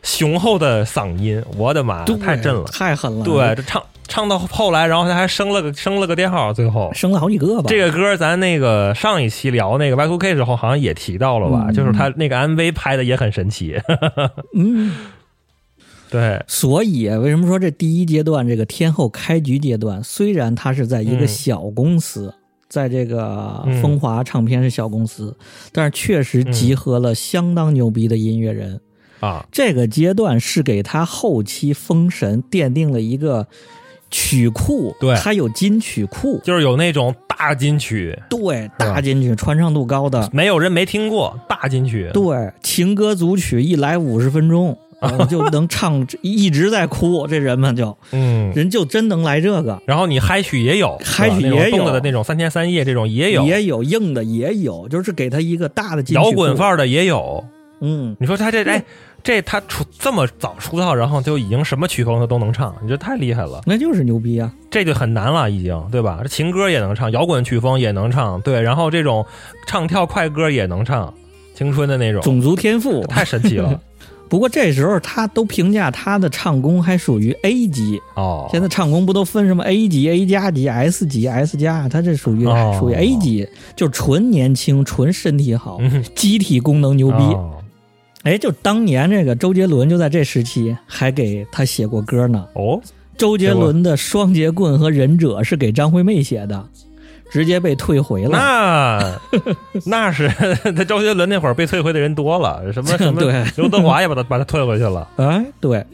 [0.03, 2.65] 雄厚的嗓音，我的妈，对太震了。
[2.65, 6.91] 太狠了，对，，这唱唱到后来，然后他还升了个升了个调号，最后。
[6.95, 7.65] 升了好几个吧。
[7.69, 11.75] 这个歌咱那个上一期聊那个 Y2K 时候好像也提到了吧，嗯。
[11.75, 13.81] 就是他那个 MV 拍的也很神奇。
[14.55, 14.95] 嗯，
[16.11, 21.29] 对，所以为什么说这第一阶段这个天后开局阶段，虽然他是在一个嗯。
[21.29, 22.35] 小公司，
[22.69, 23.83] 在这个嗯。
[23.83, 25.37] 风华唱片是小公司，
[25.73, 28.81] 但是确实集合了相当牛逼的音乐人。
[29.21, 33.49] 啊，这个阶段是给他后期封神奠定了一个
[34.17, 35.15] 曲库，对。
[35.17, 42.11] 它有金曲库，就是有那种大金曲，对，大金曲传唱度高的，没有人没听过大金曲。
[42.15, 44.77] 对，情歌组曲一来五十分钟。
[44.99, 47.95] 呃就能唱，一直在哭，这人们就。
[48.13, 51.77] 嗯，人就真能来这个，然后你嗨曲也有，嗨曲也有。
[51.77, 56.67] 动的那种三天三夜这种也有，也有硬的，也有，就是给他一个大的金摇滚范。
[56.67, 57.45] 儿的也有。
[57.83, 58.83] 嗯，你说他这哎，
[59.27, 64.53] 这他出这么早出道，然后就已经什么曲风他都能唱，你这太厉害了，那就是牛逼啊！
[64.71, 66.21] 这就很难了，已经对吧？
[66.23, 69.27] 这情歌也能唱，摇滚曲风也能唱，对，然后这种
[69.67, 71.13] 唱跳快歌也能唱，
[71.57, 73.05] 青春的那种，种族天赋。
[73.09, 73.81] 太神奇了
[74.31, 78.01] 不过这时候他都评价他的唱功还属于 A 级。
[78.15, 78.49] 哦。
[78.53, 81.89] 现在唱功不都分什么 A 级、A 加级、S 级、S 加？
[81.89, 87.17] 他这属于哦属于 A 级，就纯年轻、纯身体好，嗯机体功能牛逼。
[87.17, 87.55] 哦
[88.27, 92.45] 哎，就当年这个周杰伦就在这时期还给他写过歌呢。
[92.55, 92.81] 哦，
[93.17, 96.69] 周杰伦的《双截棍》和《忍者》是给张惠妹写的，
[97.31, 98.31] 直接被退回了。
[98.31, 99.21] 那
[99.85, 100.29] 那是
[100.73, 105.09] 他周杰伦那会儿被退回的人多了，什么 什么对刘德华也把他把他退回去了。
[105.19, 105.87] 哎，对。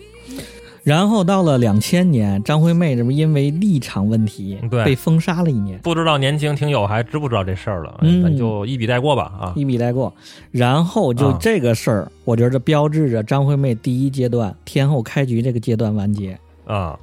[0.83, 7.99] 然后到了两千年，张惠妹这不因为立场问题对被封杀了一年，不知道年轻听友还知不知道这事儿了？
[8.03, 9.53] 嗯咱就一笔带过吧啊。
[9.55, 10.13] 一笔带过。
[10.51, 16.99] 然后就啊这个事儿，我觉得标志着张惠妹第一阶段天后开局这个阶段完结，啊，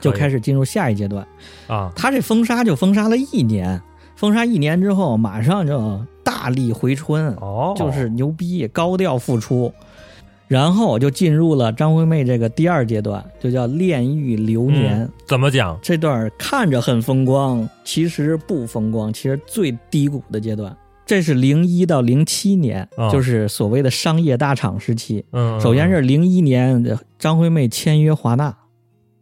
[0.00, 1.24] 就开始进入下一阶段。
[1.68, 3.80] 啊，她这封杀就封杀了一年，
[4.16, 9.72] 封杀一年之后，马上就大力回春，哦，就是牛逼，高调复出。
[10.50, 15.02] 然后就进入了张惠妹这个第二阶段，就叫炼狱流年。
[15.02, 15.78] 嗯怎么讲？
[15.80, 20.76] 这段看着很风光，其实不风光，其实最低谷的阶段。
[21.06, 25.24] 这是零一到零七年，啊就是所谓的商业大厂时期。
[25.30, 26.84] 嗯，首先是零一年，
[27.16, 28.52] 张惠妹签约华纳，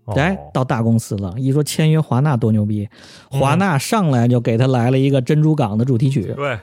[0.06, 1.34] 哦哎，到大公司了。
[1.36, 2.88] 一说签约华纳多牛逼，
[3.30, 6.48] 嗯华纳上来就给她来了一个《珍珠港》的主题曲对《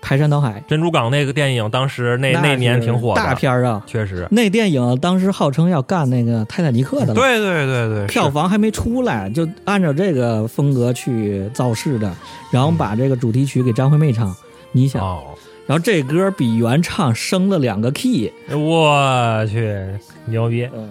[0.00, 3.82] 排山倒海珍珠港那个电影，当时》，那那年挺火的，大片儿啊。
[3.86, 4.26] 确实。
[4.30, 12.12] 那电影当时号称要干那个《泰坦尼克》的，对对对对，票房还没出来，就按照这个风格去造势的，
[12.50, 14.34] 然后把这个主题曲给张惠妹唱，
[14.72, 15.22] 你想，哦，
[15.66, 19.84] 然后这歌比原唱升了两个 key，我去
[20.26, 20.68] 牛逼！
[20.74, 20.90] 嗯，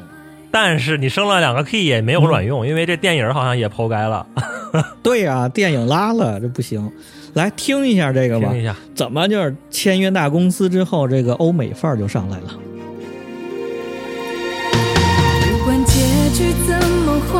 [0.51, 4.25] 但是你升了两个 key 也没有卵用，因为这电影好像也抛开了。
[5.01, 6.91] 对呀、电影拉了，这不行。
[7.37, 12.45] 来听一下这个吧听，一下，怎么就是签约大公司之后，这个欧美范儿就上来了。
[15.43, 16.01] 不管结
[16.33, 16.73] 局怎
[17.05, 17.37] 么坏，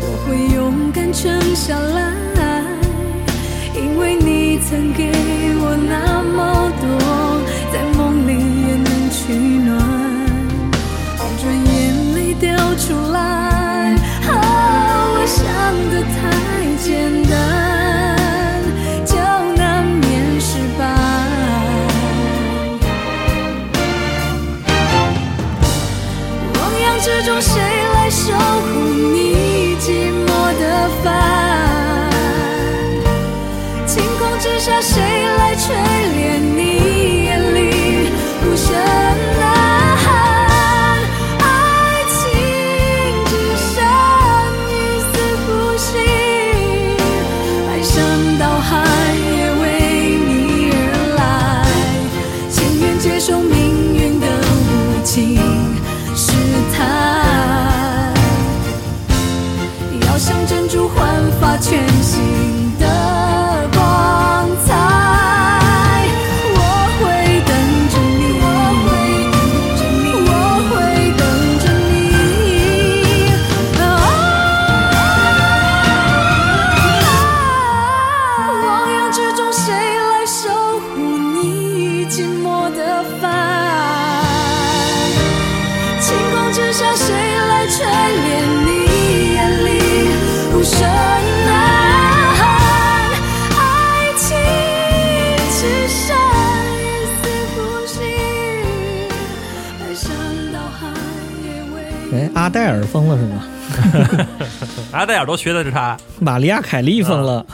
[0.00, 2.14] 我会勇敢撑下来，
[3.76, 5.12] 因为你曾给
[5.60, 6.88] 我那么多，
[7.70, 8.32] 在梦里
[8.68, 9.76] 也能取暖，
[11.18, 13.20] 不准眼泪掉出来。
[14.26, 14.32] 啊，
[15.12, 15.44] 我想
[15.90, 16.16] 的太
[16.82, 16.88] 简
[17.28, 17.34] 单，
[27.04, 27.60] 之中，谁
[27.92, 28.83] 来守护？
[102.54, 104.26] 为哎，阿黛尔疯了是吗？
[104.92, 105.96] 阿黛尔都学的是他。
[106.20, 107.44] 玛利亚凯莉疯了。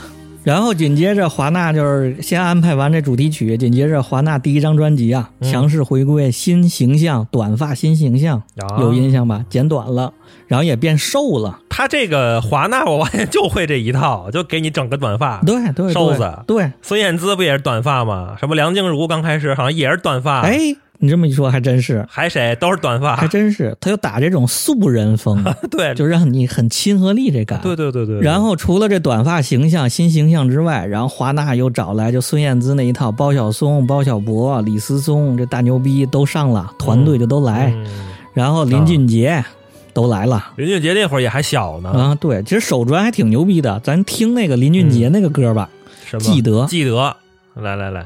[0.43, 9.45] 然后紧接着华纳就是先安排完这主题曲，紧接着华纳第一张专辑啊，嗯强势回归新形象，短发新形象，啊有印象吧？
[9.51, 10.11] 剪短了，
[10.47, 11.59] 然后也变瘦了。
[11.69, 15.39] 他这个华纳，我发现就会这一套，就给你整个短发。
[15.45, 18.35] 对对对，瘦子对，孙燕姿不也是短发吗？
[18.39, 20.57] 什么梁静茹刚开始好像也是短发，哎，
[21.01, 22.55] 你这么一说还真是，还谁？
[22.57, 27.59] 都是短发，还真是，他就打这种素人风， 对，就让你很亲和力这感。
[27.61, 28.19] 对对对对。
[28.19, 28.23] 对。
[28.23, 37.87] 然后除了这短发形象、新形象之外，然后华纳又找来就孙燕姿那一套，包小松、包小柏、李思松这大牛逼都上了，团队就都来，嗯。
[38.35, 39.43] 然后林俊杰
[39.93, 40.51] 都来了。
[40.55, 45.67] 林俊杰那会儿也还小呢，啊，对，其实手专还挺牛逼的，咱听那个林俊杰那个歌吧，
[46.05, 46.21] 什么？
[46.21, 46.65] 记得。
[46.67, 47.17] 记得，
[47.55, 48.05] 来来来，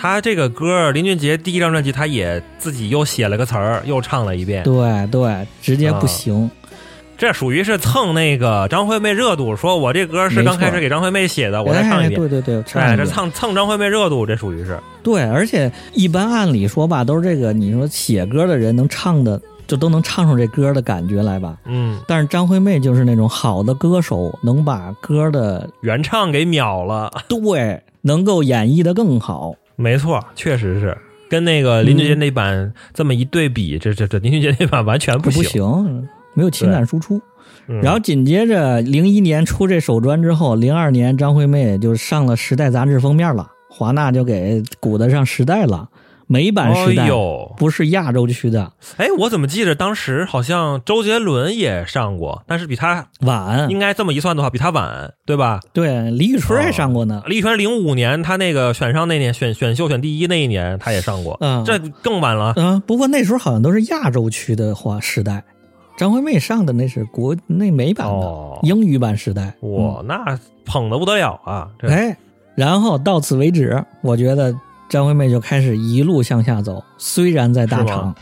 [0.00, 4.62] 他这个歌，林俊杰第一张专辑，他也自己又写了个词儿，又唱了一遍。
[4.64, 6.50] 对对，直接不啊行。
[7.18, 12.18] 这属于是蹭那个张惠妹热度，说我这歌是刚开始给张惠妹写的，我再唱一哎，遍。
[12.18, 14.80] 对对对，唱哎，这蹭蹭张惠妹热度，这属于是。
[15.02, 21.58] 对，而且一般按理说吧，都是这个你说写歌的人能唱的，就都能唱出这歌的感觉来吧。
[21.66, 29.54] 嗯，但是张惠妹就是那种好的歌手，能把歌的原唱给秒了，对能够演绎的更好。
[29.80, 30.96] 没错，确实是
[31.28, 35.44] 跟那个林俊杰那版这么一对比，这这这林俊杰那版完全不不行。
[35.44, 37.16] 行，没有情感输出。
[37.16, 45.88] 嗯然后紧接着零一年出这首专之后，零二年张惠妹就上了《时代》杂志封面了，华纳就给鼓得上《时代》了，
[46.32, 47.08] 美版《时代
[47.56, 55.58] 不是亚洲区的，哎，我怎么记得当时好像周杰伦也上过，但是比他晚应该这么一算的话，比他晚，对吧？
[55.72, 57.20] 对李宇春也上过呢。
[57.26, 62.52] 李宇春零五年他那个选上那年选选秀选第一那一年，他也上过，嗯这更晚了。
[62.54, 65.32] 嗯、不过那时候好像都是亚洲区的话，《时代》，
[65.98, 69.52] 张惠妹上的那是国内美版的、哦英语版《时代》。
[69.66, 71.68] 哇，那捧的不得了啊！
[71.76, 72.16] 这哎，
[72.54, 74.54] 然后到此为止，我觉得
[74.90, 76.84] 张惠妹就开始一路向下走。
[76.98, 78.14] 虽然在大厂，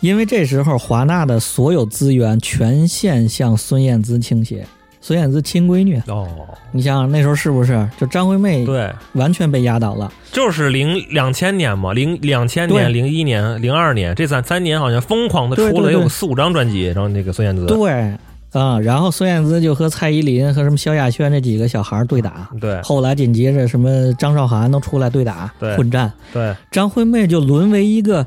[0.00, 4.66] 因为这时候华纳的所有资源全线向孙燕姿倾斜。
[5.04, 6.28] 孙燕姿亲闺女，哦，
[6.70, 7.88] 你想想那时候是不是？
[7.98, 10.10] 就张惠妹对，完全被压倒了。
[10.30, 18.16] 就是零两千年嘛，零两千对年、零一年、零二年这三三年好像疯狂的出了有四五张专辑，然后那个孙燕姿，对，
[18.52, 22.48] 啊、然后孙燕姿就和蔡依林和什么萧亚轩这几个小孩儿对打。
[22.60, 22.80] 对。
[22.82, 25.76] 后来紧接着什么张韶涵都出来对打对。
[25.76, 26.54] 混战，对。
[26.70, 28.26] 张惠妹就沦为一个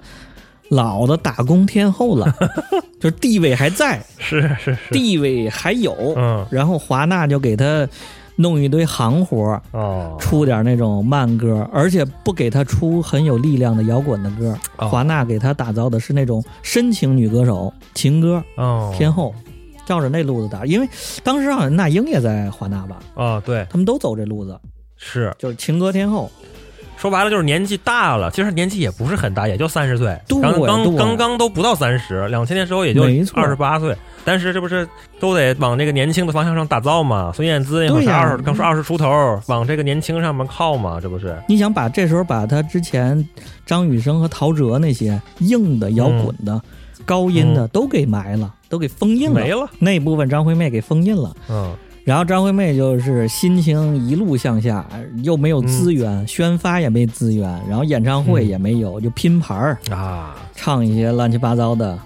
[0.69, 2.33] 老的打工天后了，
[2.99, 5.95] 就是地位还在，是是是，地位还有。
[6.15, 6.45] 嗯。
[6.49, 7.87] 然后华纳就给她
[8.37, 14.57] 弄一堆行活儿，哦，出点那种慢歌，而且不给她出很有力量的摇滚的歌。
[14.77, 14.89] 哦。
[14.89, 18.91] 华纳给她打造的是那种深情女歌手、情歌哦。
[18.97, 19.33] 天后，
[19.85, 20.65] 照着那路子打。
[20.65, 20.89] 因为
[21.23, 24.59] 当时好像那英也在华纳吧，啊，对，他们都走这路子，
[24.97, 26.31] 是就是情歌天后。
[26.97, 34.87] 说白了就是年纪大了，其实年纪也不是很大，也就三十岁，对刚刚刚刚都不到三十，两千年时候也就二十八岁，但是这不是
[35.19, 37.33] 都得往这个年轻的方向上打造嘛？
[37.35, 39.11] 孙燕姿那会儿对呀是二十，刚说二十出头，
[39.47, 41.37] 往这个年轻上面靠嘛，这不是？
[41.49, 43.27] 你想把这时候把他之前
[43.65, 46.59] 张雨生和陶喆那些硬的摇滚的、
[47.05, 51.35] 高音的都给埋了，都给封印了，没了，那部分张惠妹给封印了。
[51.49, 54.85] 嗯，然后张惠妹就是心情一路向下，
[55.23, 61.97] 又没有资源，宣发也没资源，然后演唱会也没有，就拼盘儿啊，唱一些乱七八糟的。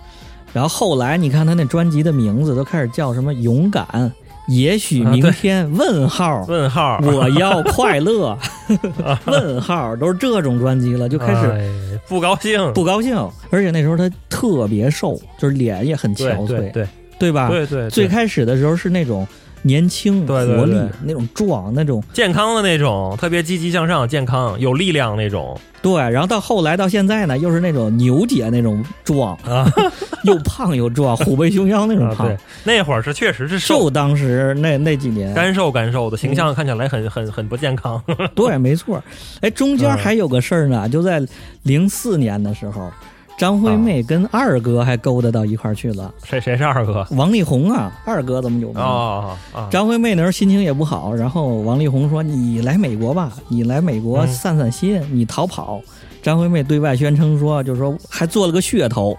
[0.51, 4.11] 然后后来你看她那专辑的名字都开始叫什么勇敢，
[4.49, 6.43] 也许明天、问号。
[6.47, 8.37] 问号，我要快乐，
[9.25, 11.69] 问号都是这种专辑了，就开始哎
[12.07, 13.15] 不高兴，不高兴。
[13.51, 16.87] 而且那时候他特别瘦，就是脸也很憔悴，对对
[17.19, 17.47] 对吧？
[17.49, 19.27] 对对，对最开始的时候是那种
[19.63, 29.65] 年轻、对对活力那种壮、那种健康的那种，特别积极向上、健康有力量那种对，然后到后来到现在呢，又是那种牛姐那种壮，啊
[30.25, 32.27] 又胖又壮，虎背熊腰那种啊，胖。
[32.27, 38.01] 对，那会儿是确实是瘦就当时那那几年，干瘦干瘦的形嗯象，看起来很很很不健康。
[38.35, 39.01] 对，没错。
[39.41, 41.25] 哎，中间嗯还有个事儿呢，就在
[41.63, 42.91] 零四年的时候，
[43.39, 46.13] 张惠妹跟二哥还勾搭到一块儿去了。
[46.25, 47.07] 谁谁是二哥？
[47.11, 48.83] 王力宏啊，二哥怎么有名？
[48.83, 55.81] 哦啊，张惠妹那时候心情也不好，然后王力宏说：“你来美国吧，你来美国嗯散散心，你逃跑。”
[56.21, 59.17] 张惠妹对外宣称说，就是说还做了个噱头，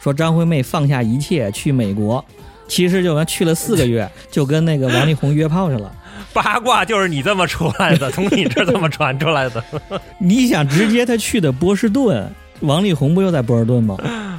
[0.00, 2.24] 说张惠妹放下一切去美国，
[2.68, 5.92] 其实就完去了四个月， 就跟那个王力宏约炮去了。
[6.32, 9.64] 八卦就是你这么出来的，从你这这么传出来的
[10.20, 12.30] 你想直接他去的波士顿，
[12.60, 13.96] 王力宏不就在波尔顿吗？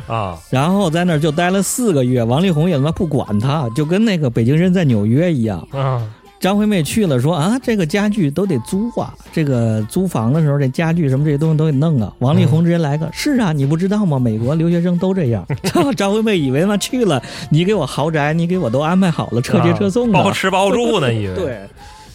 [0.07, 5.67] 啊然后在那儿就待了四个月，王力宏也他妈不管他，就跟那个北京人在纽约一样。
[5.71, 6.01] 啊
[6.39, 12.13] 张惠妹去了，说啊，这个家具都得租啊，这个租房的时候，这家具什么这些东西都得弄啊。
[12.19, 14.19] 王力宏直接来个，是啊，你不知道吗？
[14.19, 15.43] 美国留学生都这样。
[15.97, 20.13] 张惠妹以为嘛去了，你给我豪宅，你给我都安排好了，车接车送的。
[20.13, 21.59] 包吃包住呢，以为对，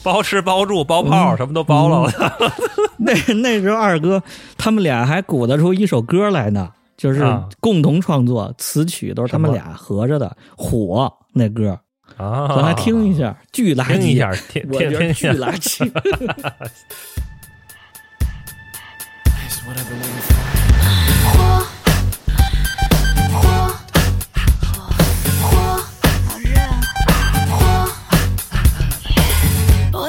[0.03, 1.36] 包吃包住包泡嗯。
[1.36, 2.11] 什么都包了。
[2.98, 4.22] 那那时候二哥
[4.57, 7.48] 他们俩还鼓捣出一首歌来呢，就是啊。
[7.61, 11.78] 共同创作，词曲都是他们俩合着的，火那歌，
[12.16, 15.46] 啊，咱来听一下，巨垃圾，听一下，听我觉得巨听听一下。
[15.46, 15.90] 垃圾。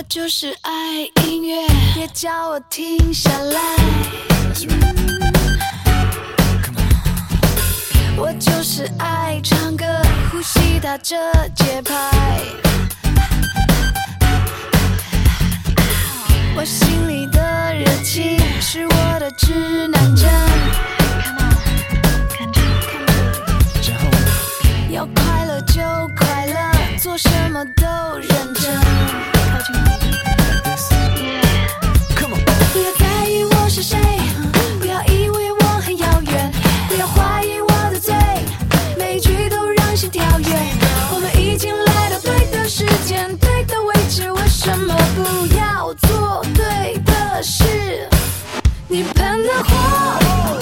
[0.10, 0.72] 就是爱
[1.26, 3.60] 音乐，别叫我停下来。
[8.16, 9.86] 我就是爱唱歌，
[10.32, 11.16] 呼吸打着
[11.56, 12.40] 节拍。
[16.56, 20.30] 我心里的热情是我的指南针。
[24.92, 25.82] 要快乐就
[26.16, 29.33] 快乐，做什么都认真。
[29.72, 30.90] Like this.
[32.16, 32.42] Come on.
[32.74, 33.98] 不要在意我是谁，
[34.80, 36.52] 不要以为我很遥远，
[36.88, 38.14] 不要怀疑我的嘴，
[38.98, 40.48] 每一句都让心跳跃。
[41.14, 48.10] 我们已经来到对的时间，对的位置，为什么不要做对的事？
[48.88, 50.60] 你喷的火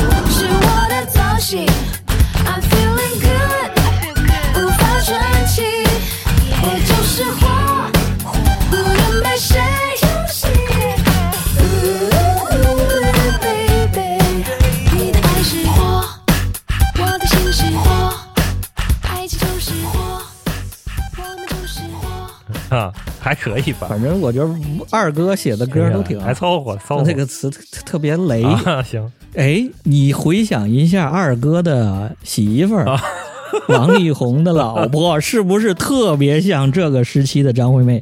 [22.72, 23.88] 啊， 还可以吧？
[23.90, 24.50] 反正我觉得
[24.90, 27.04] 二哥写的歌都挺好还凑合凑合。
[27.04, 28.42] 这个词特特别雷。
[28.44, 33.02] 啊，行，哎，你回想一下二哥的媳妇儿、啊
[33.68, 38.02] 王力宏的老婆，是不是特别像这个时期的张惠妹？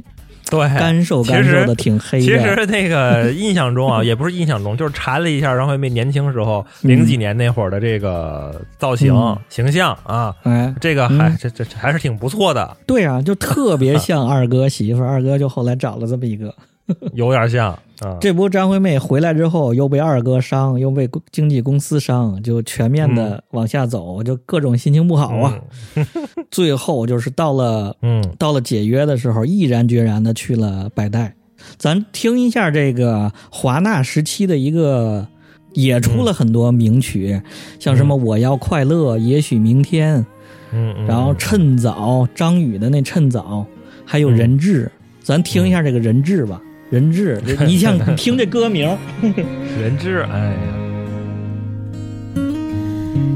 [0.50, 2.26] 对，干瘦干瘦的，挺黑的。
[2.26, 15.10] 其实那个印象中啊，也不是印象中，就是查了一下张惠妹年轻时候嗯零几年那会儿的这个造型、嗯形象啊，哎，这个还、嗯这这还是挺不错的，对啊，就特别像二哥媳妇儿。
[15.10, 16.54] 二哥就后来找了这么一个，
[17.14, 18.18] 有点像啊。
[18.20, 25.60] 这不张惠妹回来之后又被二哥伤，又被经纪公司伤，就全面的往下走，就各种心情不好啊。
[26.52, 31.36] 最后就是到了嗯，到了解约的时候，毅然决然的去了百代。
[31.78, 35.28] 咱听一下这个华纳时期的一个，
[35.74, 37.42] 也出了很多名曲，
[37.80, 40.26] 像什么《我要快乐》，也许明天，
[40.72, 43.66] 嗯嗯，然后趁早，张宇的那趁早，
[44.06, 44.90] 还有人质。
[45.22, 46.60] 咱听一下这个人质吧，
[46.90, 48.88] 人质， 你像你听这歌名，
[49.80, 50.58] 人质，哎呀，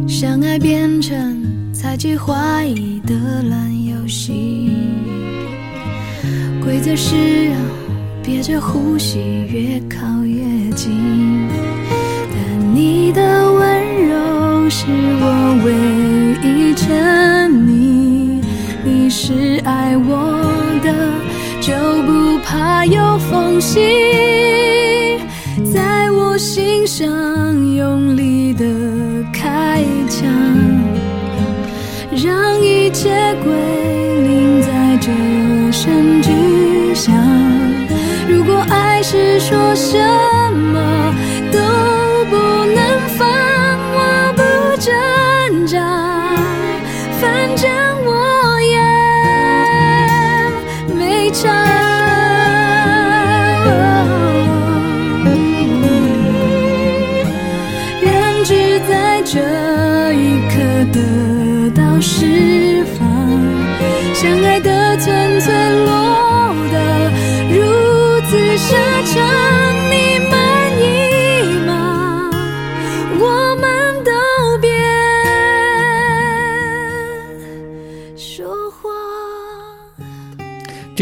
[0.08, 3.14] 相爱变成猜忌怀疑的
[3.50, 4.72] 烂游戏，
[6.64, 7.56] 规则是要
[8.24, 9.20] 憋着呼吸
[9.52, 10.42] 越靠越
[10.76, 11.48] 近，
[12.32, 15.72] 但你的温柔是我唯
[16.50, 18.42] 一沉溺，
[18.84, 20.42] 你是爱我
[20.84, 20.92] 的，
[21.62, 21.74] 就
[22.04, 22.23] 不
[22.54, 23.80] 怕有缝隙。
[25.74, 27.08] 在我心上
[27.74, 28.64] 用力的
[29.34, 30.30] 开枪，
[32.12, 33.10] 让一切
[33.44, 33.52] 归
[34.22, 35.10] 零在这
[35.72, 37.12] 声巨响。
[38.30, 40.00] 如果爱是说声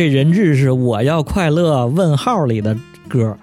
[0.01, 2.75] 这人质是我要快乐问号里的
[3.07, 3.37] 歌，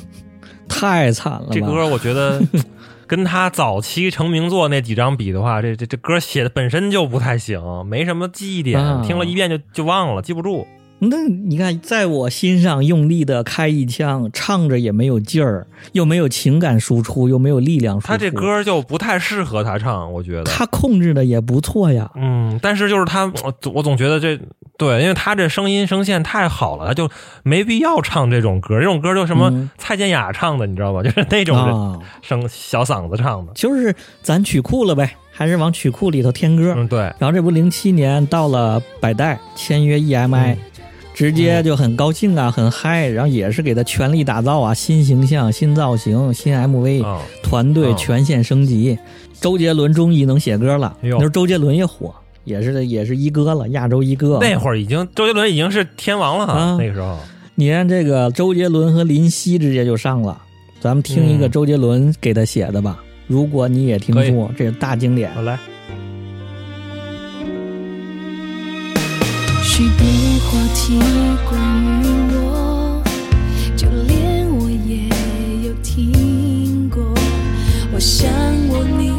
[0.66, 1.48] 太惨了？
[1.50, 2.40] 这歌我觉得
[3.06, 10.66] 跟他早期成名作那几张比的话，这这这歌写的本身就不太行，没什么记忆点，啊听了一遍就就忘了，记不住。
[11.00, 18.08] 那你看，在我心上用力的开一枪，唱着也没有劲儿，又没有情感输出，又没有力量输出。
[18.08, 20.44] 他这歌就不太适合他唱，我觉得。
[20.44, 22.10] 他控制的也不错呀。
[22.16, 24.38] 嗯，但是就是他，我我总觉得这
[24.76, 27.08] 对，因为他这声音声线太好了，他就
[27.42, 28.78] 没必要唱这种歌。
[28.78, 31.02] 这种歌就什么嗯蔡健雅唱的，你知道吧？
[31.02, 33.52] 就是那种声小嗓子唱的。
[33.54, 36.74] 就是咱曲库了呗，还是往曲库里头添歌。
[36.76, 40.58] 嗯，对，然后这不零七年到了百代签约 EMI，、嗯
[41.20, 48.98] 直接就很高兴啊，很嗨，然后也是给他全力打造啊，新形象、新造型、新 MV，、嗯，团队嗯全线升级。
[49.38, 52.14] 周杰伦终于能写歌了，哎呦那时候周杰伦也火，
[52.44, 54.38] 也是也是一哥了，亚洲一哥。
[54.40, 57.18] 那会儿已经周杰伦已经是天王了，啊那个时候。
[57.54, 60.40] 你看这个周杰伦和林夕直接就上了，
[60.80, 62.98] 咱们听一个嗯周杰伦给他写的吧。
[63.26, 65.30] 如果你也听过，这是大经典。
[65.34, 65.58] 好来，
[70.92, 70.98] 你
[71.48, 71.54] 关
[72.02, 73.00] 于我，
[73.76, 75.06] 就连我也
[75.64, 77.00] 有听过。
[77.92, 78.28] 我想
[78.68, 79.16] 我宁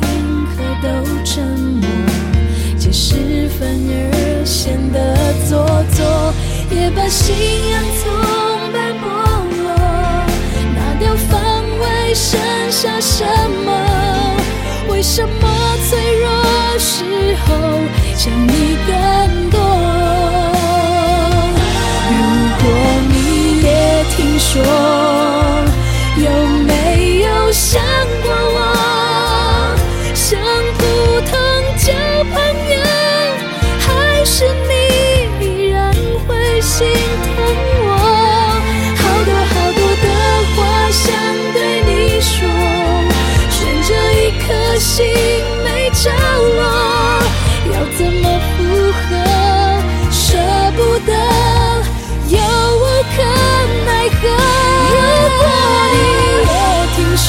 [0.52, 0.90] 可都
[1.24, 1.88] 沉默，
[2.78, 6.34] 解释反而显得做作，
[6.76, 7.34] 也把信
[7.70, 8.12] 仰从
[8.74, 9.08] 被剥
[9.64, 9.72] 落
[10.76, 11.16] 拿掉。
[11.30, 11.40] 防
[11.80, 12.38] 卫剩
[12.70, 13.24] 下什
[13.66, 13.72] 么？
[14.90, 15.48] 为什么
[15.90, 16.28] 脆弱
[16.78, 17.06] 时
[17.46, 17.48] 候
[18.18, 19.71] 想你更多？
[24.42, 24.62] 说，
[26.18, 26.30] 有
[26.66, 27.80] 没有想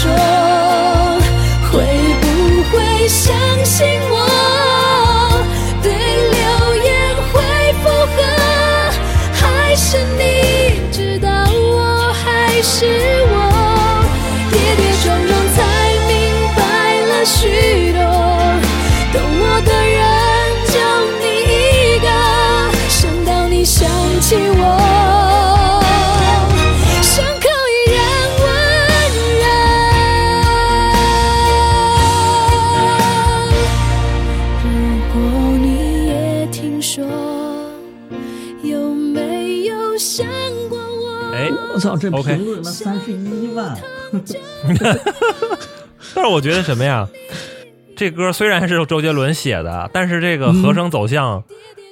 [0.02, 0.41] 说，
[42.10, 43.76] 这评论了三十一万，
[46.14, 47.08] 但是我觉得什么呀？
[47.94, 51.42] 这歌虽然是周杰伦写的，但是这个和声走向，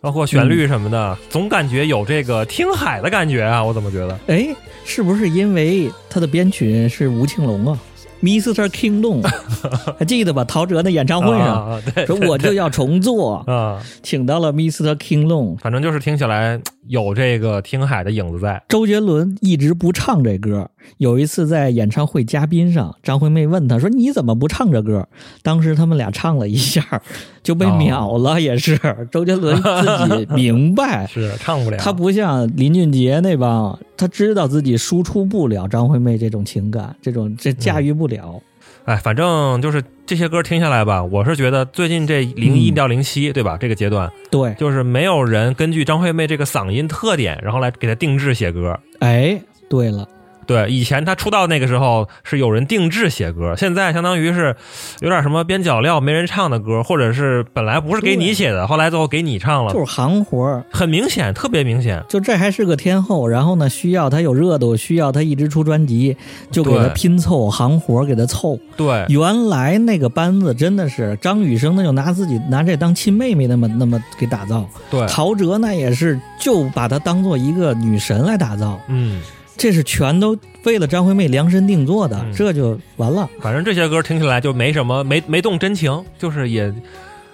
[0.01, 3.63] 包括旋律什么的，总感觉有这个听海的感觉啊！
[3.63, 4.19] 我怎么觉得？
[4.27, 4.49] 哎，
[4.85, 7.79] 是不是因为他的编曲是吴庆隆啊
[8.23, 8.69] ？Mr.
[8.69, 9.23] Kingdom，
[9.99, 10.45] 还记得吧？
[10.45, 14.95] 陶喆那演唱会上、啊，对，说我就要重做，啊，请到了 Mr.
[14.97, 15.57] Kingdom。
[15.59, 18.63] 反正就是听起来有这个听海的影子在。
[18.69, 20.71] 周杰伦一直不唱这歌。
[20.97, 25.07] 有一次在演唱会嘉宾上，张惠妹问他说：“你怎么不唱这歌？”
[25.43, 27.03] 当时他们俩唱了一下，
[27.43, 28.41] 就被秒了。
[28.41, 28.79] 也是
[29.11, 38.41] 周杰伦自己明白， 是唱不了，他不像林俊杰那帮，他知道自己输出不了张惠妹这种情感，这种这驾驭不了。
[38.87, 43.57] 哎，反正就是这些歌听下来吧，我是觉得最近这零一嗯到零七、对吧？
[43.61, 48.79] 这个阶段对，就是没有人根据张惠妹这个嗓音特点，然后来给她定制写歌。
[49.01, 50.09] 哎，对了，
[50.51, 54.57] 对，以前他出道那个时候是有人定制写歌，现在相当于是
[54.99, 60.65] 有点什么边角料没人唱的歌，或者是本来不是给你写的，后来最后给你唱了，就是行活儿。
[60.73, 62.03] 很明显，特别明显。
[62.09, 66.17] 就这还是个天后，然后呢，需要他有热度，需要他一直出专辑，
[66.51, 68.59] 就给他拼凑行活儿，给他凑。
[68.77, 74.69] 对，原来那个班子真的是张雨生，那就拿自己拿这当亲妹妹那么那么给打造。
[74.91, 79.21] 对，陶喆那也是就把她当做一个女神来打造，嗯，
[79.61, 83.29] 这是全都为了张惠妹量身定做的，嗯这就完了。
[83.41, 86.73] 反正这些歌听起来就没什么，没没动真情，就是也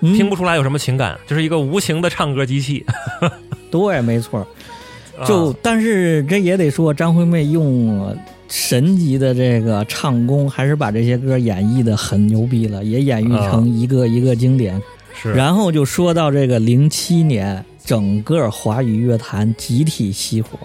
[0.01, 2.85] 嗯听不出来有什么情感，就是一个无情的唱歌机器。
[3.71, 4.41] 对，没错。
[5.19, 8.15] 啊就、但是这也得说，张惠妹用
[8.49, 14.83] 神级的这个唱功，还是把这些歌演绎的很牛逼了，也演绎成一个一个经典。
[15.15, 20.59] 是，然后就说到这个零七年，整个华语乐坛集体熄火。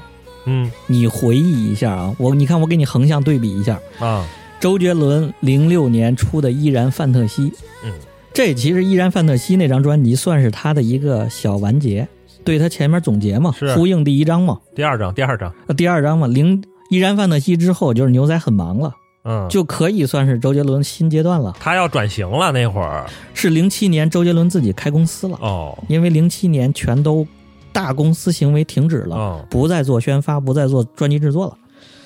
[0.46, 0.72] 嗯。
[0.88, 4.26] 你回忆一下啊，我你看我给你横向对比一下，啊，
[4.60, 7.44] 周杰伦零六年出的《依然范特西》，
[7.84, 7.92] 嗯，
[8.34, 12.08] 这其实《依然范特西》那张专辑算是他的一个小完结，
[12.44, 21.56] 对他前面总结嘛是，呼应第一章嘛，第二章，第二章，呃第二章嘛，零《依然范特西》之后就是牛仔很忙了，嗯，就可以算是周杰伦新阶段了。
[21.60, 25.78] 他要转型了那会儿，是零七年周杰伦自己开公司了，哦。
[25.88, 27.26] 因为零七年全都
[27.72, 31.58] 大公司行为停止了，哦，不再做宣发，不再做专辑制作了。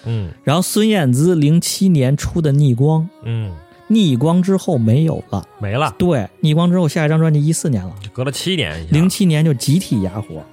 [0.05, 0.31] 嗯。
[0.43, 3.51] 然后孙燕姿零七年出的《逆光》，嗯，
[3.87, 5.43] 逆光之后没有了。
[5.59, 10.43] 没了，对，逆光之后下一张专辑一四年了，隔了七年，零七年就集体哑火。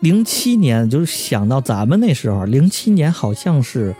[0.00, 3.92] 零七年就是想到咱们那时候，零七年好像是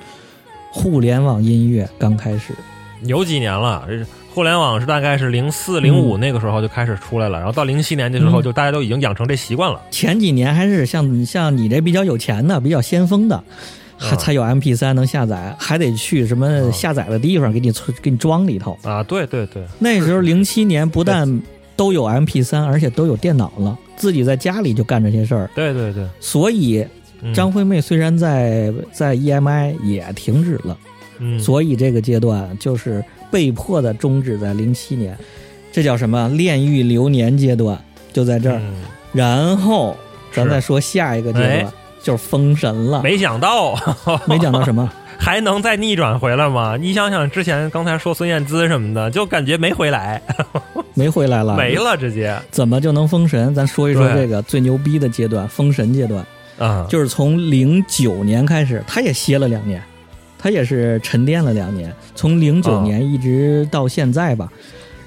[0.71, 2.55] 互联网音乐刚开始，
[3.03, 4.07] 有几年了，这是
[4.39, 8.43] 互联网是大概是零四零五那个时候就开始出来了，然后到零七年的时候，嗯。
[8.45, 9.83] 就大家都已经养成这习惯了。
[9.91, 13.43] 前几年还是像像你这比较有钱的、比较先锋的，
[13.97, 16.73] 还嗯才有 MP 三能下载，还得去什么嗯。
[16.73, 18.79] 下载的地方给你存给你装里头。
[18.85, 21.43] 啊，对对对，那时候零七年不但
[21.75, 25.51] 都有 MP 三而且都有电脑了，自己在家里就干这些事儿。
[25.53, 26.87] 对对对，所以
[27.23, 27.35] 嗯。
[27.35, 30.79] 张惠妹虽然在在 EMI 也停止了，
[31.19, 35.17] 嗯，所以这个阶段就是被迫的终止在零七年，
[35.73, 36.29] 这叫什么？
[36.31, 37.79] 炼狱流年阶段，
[38.13, 38.59] 就在这儿。
[38.59, 38.75] 嗯。
[39.13, 39.97] 然后
[40.33, 41.67] 咱再说下一个阶段，哎。
[42.01, 43.03] 就是封神了。
[43.03, 43.75] 没想到。
[44.27, 46.77] 没想到什么， 还能再逆转回来吗？
[46.81, 50.23] 你想想之前刚才说孙燕姿什么的，就感觉没回来，
[50.95, 52.35] 没回来了，没了直接。
[52.53, 53.53] 怎么就能封神？
[53.53, 56.25] 咱说一说这个最牛逼的阶段，封神阶段，
[56.61, 59.83] 嗯，就是从零九年开始，他也歇了两年，
[60.39, 62.83] 他也是沉淀了两年，从零九啊。
[62.83, 64.51] 年一直到现在吧。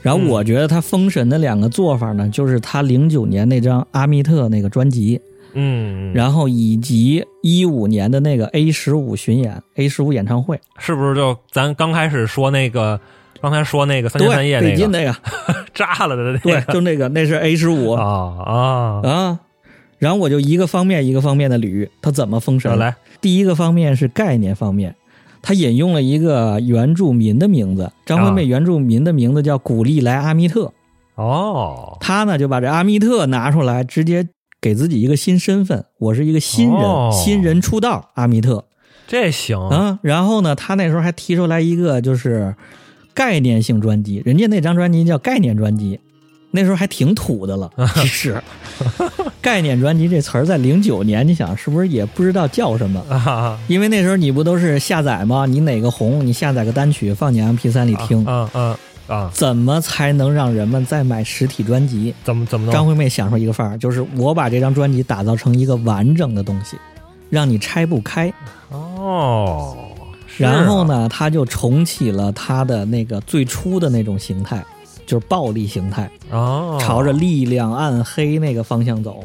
[0.01, 0.27] 然后嗯。
[0.27, 5.21] 我觉得他封神的两个做法呢，就是他零九年那张阿密特那个专辑，
[5.53, 12.99] 嗯，然后以及一五年的那个 A 十五巡演、A 十五演唱会，是不是就咱刚开始说那个，
[13.41, 14.75] 刚才说那个三天三夜对，那个？
[14.75, 15.15] 北京那个，
[15.73, 16.39] 炸了的那个。
[16.39, 17.91] 对，就那个，那是 A 十五。
[17.91, 18.03] 啊
[18.45, 19.39] 啊，啊。
[19.99, 22.75] 然后我就一个方面一个方面的捋，他怎么封神？
[22.79, 24.95] 来，第一个方面是概念方面，
[25.41, 30.71] 他引用了一个原住民的名字，张惠妹啊原住民的名字叫古利莱阿密特，
[31.15, 34.27] 哦，他呢就把这阿密特拿出来，直接
[34.61, 38.65] 给自己一个新身份，我是一个新人，哦新人出道，阿密特
[39.07, 39.99] 这行，啊。
[40.01, 42.55] 然后呢，他那时候还提出来一个就是
[43.13, 45.99] 概念性专辑，人家那张专辑叫概念专辑。
[46.51, 48.41] 那时候还挺土的了，其实，
[49.41, 52.99] 概念专辑这词儿在零九年，你想是不是也不知道叫什么？
[53.09, 55.45] 啊因为那时候你不都是下载吗？
[55.45, 58.77] 你哪个红，你下载个单曲放你 MP 三里听，嗯嗯
[59.07, 62.13] 啊，怎么才能让人们再买实体专辑？
[62.23, 62.85] 怎么怎么张？
[62.85, 66.77] 惠妹想出一个范儿，就是我把这张专辑打造成一个完整的东西，
[67.29, 68.31] 让你拆不开。
[68.69, 69.89] 哦，啊
[70.37, 70.83] 然后？
[70.85, 74.63] 呢，她就重启了她的那个最初的那种形态，
[75.05, 79.23] 就是暴力形态，哦，朝着力量、暗黑那个方向走。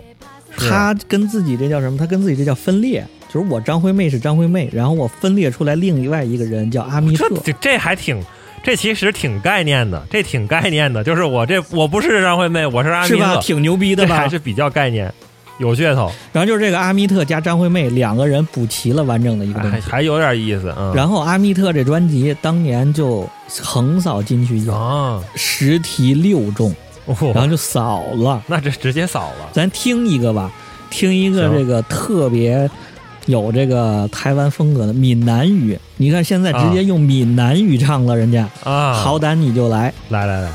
[0.56, 1.98] 他跟自己这叫什么？
[1.98, 7.36] 他跟自己这叫分裂，就是我张惠妹是张惠妹，然后我分裂出来另外一个人叫阿弥特这。
[7.36, 8.22] 这这还挺。
[8.64, 13.28] 这其实挺概念的，这挺概念的，就是我这我不是张惠妹，我是阿是吧？
[13.28, 14.28] 密特，挺牛逼的吧这还？
[14.28, 15.12] 是比较概念，
[15.58, 19.80] 有噱头，然后就是这个阿密特加张惠妹两个人补齐了完整的一个东西。
[19.80, 20.92] 还还有点意思，啊。
[20.94, 23.28] 然后阿密特这专辑当年就
[23.62, 26.74] 横扫金曲奖，啊，十题六中，
[27.06, 28.42] 然后哦，就扫了。
[28.46, 30.52] 那这直接扫了，咱听一个吧，
[30.90, 32.68] 听一个这个特别
[33.24, 35.78] 有这个台湾风格的闽南语。
[35.96, 39.92] 你看现在直接用闽南语唱了，人家、啊，好歹你就来。
[40.10, 40.50] 来来来，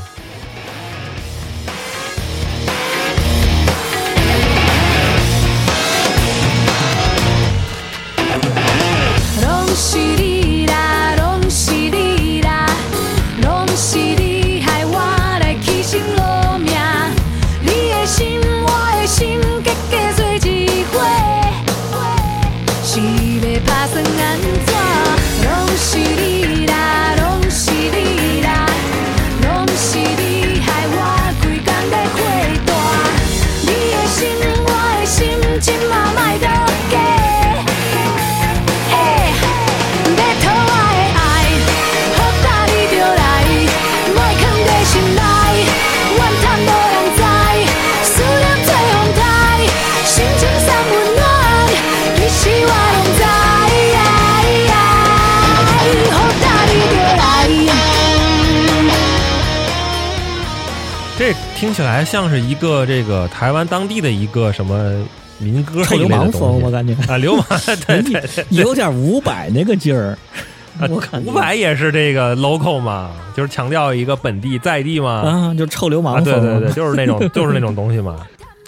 [61.62, 65.00] 听起来像是一个这个台湾当地的一个什么
[65.38, 66.92] 民歌臭流氓风，我感觉。
[67.06, 67.46] 啊，流氓
[67.86, 70.18] 对对对，有点伍佰那个劲儿。
[70.90, 71.30] 我感觉。
[71.30, 76.24] 伍佰也是这个 local 嘛，就是强调一个本地在地嘛，啊，就臭流啊，氓风。
[76.24, 78.16] 对对对，就是那种 就是那种东西嘛，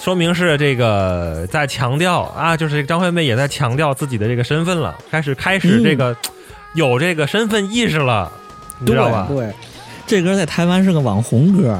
[0.00, 6.16] 说明是这个在强调啊，就是张惠妹也在强调自己的这个身份了，开始开始这个、
[6.74, 8.30] 有这个身份意识了，
[8.78, 9.26] 你知道吧？
[9.28, 9.54] 对对，
[10.06, 11.76] 这歌在台湾是个网红歌，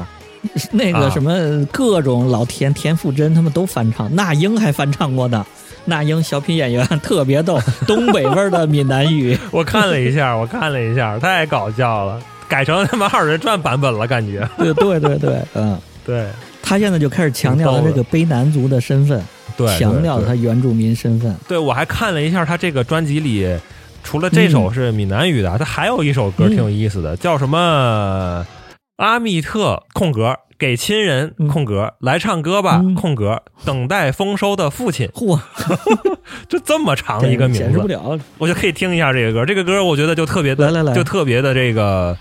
[0.71, 5.45] 那个啊什么各种老田、田馥甄他们都翻唱，那英还翻唱过呢。
[5.87, 9.37] 那英小品演员特别逗，东北味儿的闽南语。
[9.51, 14.47] 我看了一下，我看了一下，太搞笑了，改成他妈二人转版本了，感觉。
[14.57, 16.27] 对对对对，嗯，对
[16.63, 19.21] 他现在就开始强调他这个卑南族的身份，
[19.55, 21.35] 对，强调他原住民身份。
[21.47, 23.47] 对我还看了一下他这个专辑里，
[24.03, 28.43] 除了这首是闽南语的，他还有一首歌挺有意思的，叫什么
[28.97, 32.95] 阿密特空格给亲人嗯空格来唱歌吧嗯。
[32.95, 35.39] 空格等待丰收的父亲，嚯，
[36.47, 38.17] 就这么长一个名字，解释不了。
[38.37, 39.45] 我就可以听一下这个歌。
[39.45, 40.93] 这个歌我觉得就特别的，来来来。
[40.93, 42.17] 就特别的这个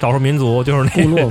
[0.00, 1.28] 少数民族，就是那个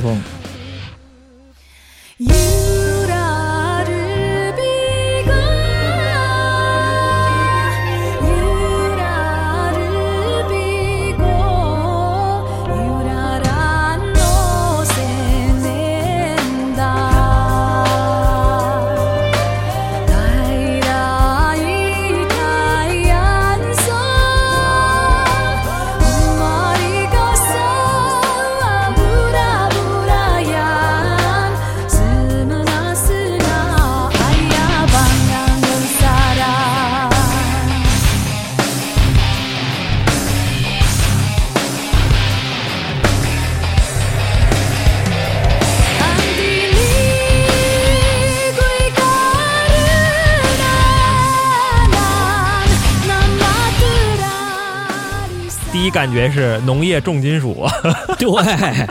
[55.94, 57.66] 感觉是农业重金属，
[58.18, 58.88] 对，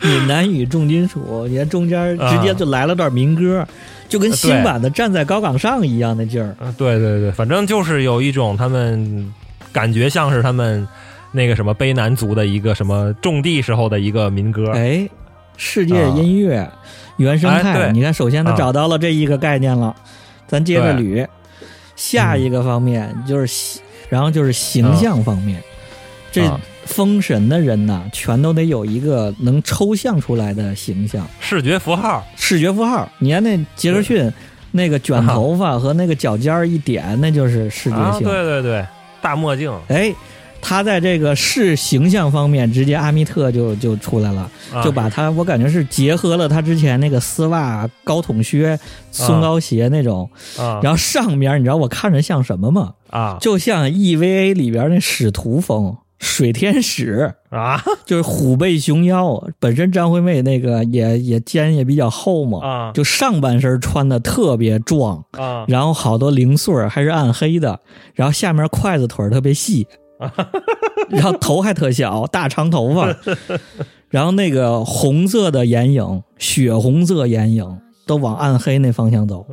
[0.00, 3.66] 闽南语重金属，你看中间直接就来了段民歌，
[4.08, 6.54] 就跟新版的《站在高岗上》一样的劲儿。
[6.60, 9.32] 嗯对对对，反正就是有一种他们
[9.72, 10.86] 感觉像是他们
[11.32, 14.70] 那个什么卑南族的一个什么种地时候的一个民歌。
[14.72, 15.08] 哎，
[15.56, 16.70] 世界音乐、
[17.16, 18.54] 原生态，哎你看，首先他啊。
[18.56, 19.94] 找到了这一个概念了，
[20.46, 21.26] 咱接着捋，
[21.96, 25.62] 下一个方面就是形，然后就是形象方面，
[26.32, 31.24] 这啊封神的人呐，全都得有一个能抽象出来的形象。
[31.38, 33.08] 视觉符号，视觉符号。
[33.18, 34.28] 你看那杰克逊
[34.72, 38.26] 那个卷头发和那个脚尖儿一点，那就是视觉啊，性。
[38.26, 38.84] 对对对，
[39.20, 40.12] 大墨镜哎，
[40.60, 48.78] 他在这个视形象方面，直接阿密特就就出来了，啊就把他我感觉是结合了他之前那个丝袜、高筒靴、
[49.12, 50.28] 松糕鞋那种，
[50.58, 52.94] 啊然后上面你知道我看着像什么吗？
[53.10, 55.96] 啊就像 EVA 里边那使徒风。
[56.22, 57.34] 水天使。
[57.50, 57.82] 啊？
[58.06, 62.92] 就是虎背熊腰，本身张惠妹那个也也肩也比较厚嘛，啊。
[62.94, 65.66] 就上半身穿的特别壮，啊。
[65.68, 67.78] 然后好多零碎还是暗黑的，
[68.14, 69.86] 然后下面筷子腿特别细，
[70.18, 70.32] 啊
[71.10, 73.14] 然后头还特小，大长头发，
[74.08, 79.44] 然后那个红色的眼影，血红色眼影都往暗黑那方向走，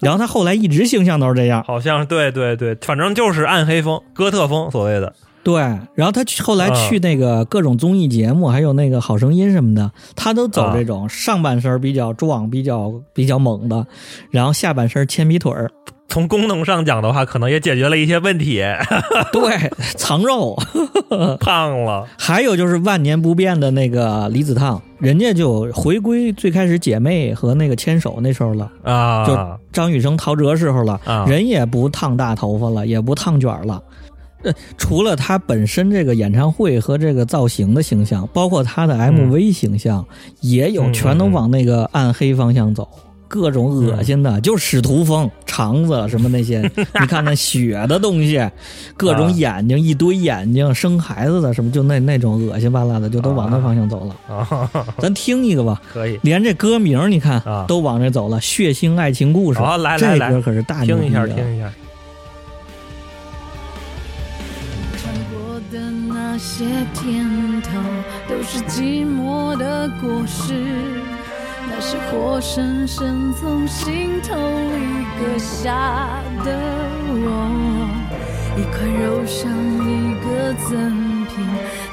[0.00, 5.60] 然后他后来一直形象都是这样，好像对对对，反正就是暗黑风、哥特风所谓的对，
[5.94, 13.86] 然后他去后来去那个各种综艺节目，还有那个好声音什么的，他都走这种上半身比较壮、比较比较猛的，
[14.30, 15.70] 然后下半身铅笔腿儿，
[16.08, 18.62] 从功能上讲的话，可能也解决了一些问题，
[19.32, 20.58] 对，藏肉。
[21.40, 22.06] 胖了。
[22.18, 29.36] 还有就是万年不变的那个离子烫，人家就回归最开始姐妹和那个牵手那时候了，啊，就
[29.72, 31.24] 张雨生、陶喆时候了，啊。
[31.26, 33.82] 人也不烫大头发了，也不烫卷了。
[34.42, 40.04] 呃，除了他本身这个演唱会和这个造型的形象，包括他的 MV 形象，
[40.40, 42.88] 也有嗯全都往那个暗黑方向走，
[43.28, 46.60] 各种恶心的，就使徒风、肠子什么那些，
[47.00, 48.42] 你看那血的东西，
[48.96, 54.34] 各种眼睛、一堆眼睛，生孩子的什么，就那那种恶心巴拉的，就都往那方向走了。
[54.34, 56.18] 啊，咱听一个吧，可以。
[56.22, 57.66] 连这歌名你看、啊。
[57.68, 59.58] 都往这走了，血腥爱情故事。
[59.58, 61.70] 好来来这来歌可是大牛听一下听一下，
[66.40, 66.64] 些
[66.94, 67.22] 甜
[67.60, 67.68] 头，
[68.26, 70.54] 都是寂寞的果实，
[71.68, 76.08] 那是活生生从心头里割下
[76.42, 76.50] 的
[77.12, 77.28] 我，
[78.56, 79.52] 一块肉像
[79.84, 81.44] 一个赠品，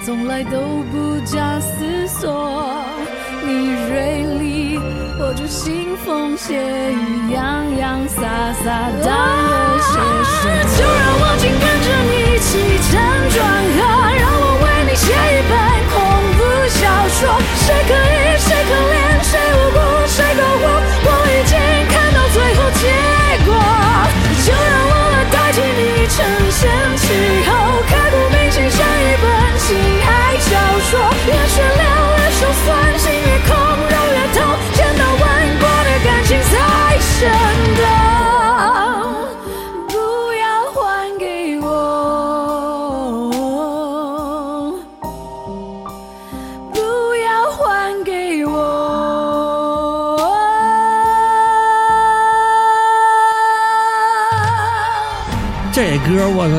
[0.05, 0.57] 从来都
[0.91, 2.73] 不假思索。
[3.45, 4.79] 你锐利，
[5.19, 6.55] 我就腥风血
[6.93, 8.21] 雨，洋洋洒
[8.63, 8.65] 洒
[9.03, 9.07] 当
[9.43, 10.39] 个写
[10.69, 10.76] 手。
[17.67, 18.06] 说。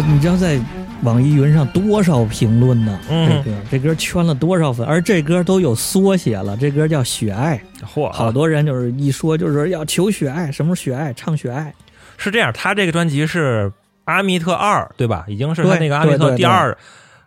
[0.06, 0.58] 你知道在
[1.02, 2.98] 网易云上多少评论呢？
[3.08, 4.86] 嗯这歌这歌圈了多少粉？
[4.86, 11.72] 而这歌都有缩写了，这歌叫《雪爱》，嚯，好多人就是一说就是要求雪爱，什么雪爱，唱雪爱。
[12.16, 13.72] 是这样，他这个专辑是
[14.04, 15.24] 阿密特二，对吧？
[15.28, 16.76] 已经是他那个阿密特第二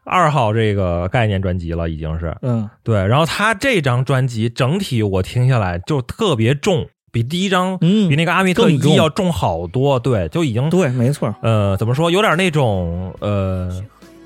[0.03, 3.05] 二号这个概念专辑了，已经是嗯，对。
[3.07, 13.69] 然后他这张专辑整体我听下来就特别重，比第一张、嗯比那个阿密特更重一要重好多，对，就已经对，没错，呃怎么说，有点那种呃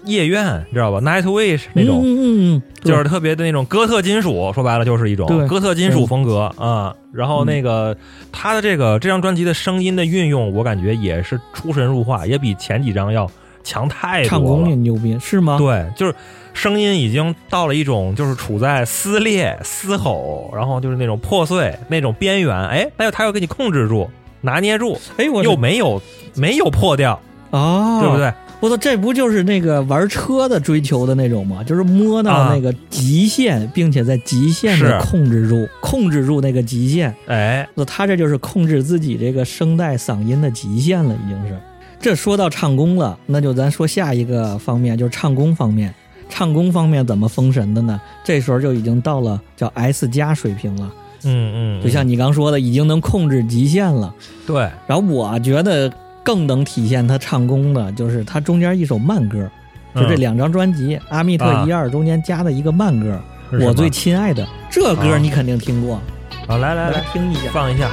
[0.05, 2.01] 夜愿，知道吧？Nightwish 那种。
[2.03, 2.21] 嗯嗯
[2.55, 6.93] 嗯，就是特别的那种哥特金属，说白了就是一种对哥特金属风格啊。
[7.11, 7.97] 然后那个
[8.31, 13.27] 他的这个这张专辑的声音的运用，我感觉也是出神入化，也比前几张要
[13.63, 14.29] 强太多了。
[14.29, 15.57] 唱功也牛逼，是吗？
[15.57, 16.13] 对，就是
[16.55, 22.57] 声音已经到了一种就是处在撕裂、嘶吼，然后就是那种破碎那种边缘。
[22.67, 24.09] 哎，他又他又给你控制住、
[24.41, 26.01] 拿捏住，哎，我又没有
[26.33, 27.19] 没有破掉，
[27.51, 28.33] 哦，对不对？
[28.61, 31.61] 我操，这不就是那个玩车的追求的那种吗？
[31.61, 37.13] 就是摸到啊那个极限，并且在极限的控制住，控制住那个极限。
[37.27, 41.59] 哎，那他这就是控制自己这个声带嗓音的极限了，已经是。
[41.99, 45.93] 这说到唱功了，那就咱说下一个方面，就是唱功方面。
[46.37, 47.97] 唱功方面怎么封神的呢？
[48.21, 50.91] 这时候就已经到了叫 S 加水平了，
[51.23, 54.13] 嗯嗯，就像你刚说的，已经能控制极限了。
[54.45, 55.89] 对，然后我觉得
[56.25, 59.49] 更能体现他唱功的，就是他中间一首慢歌，
[59.95, 63.17] 就这嗯两张专辑《阿密特一二》中间加的一个慢歌，
[63.61, 64.43] 我最亲爱的》。
[64.69, 66.01] 这歌啊你肯定听过，
[66.47, 67.49] 啊，来来来来，听一下。
[67.53, 67.89] 放一下。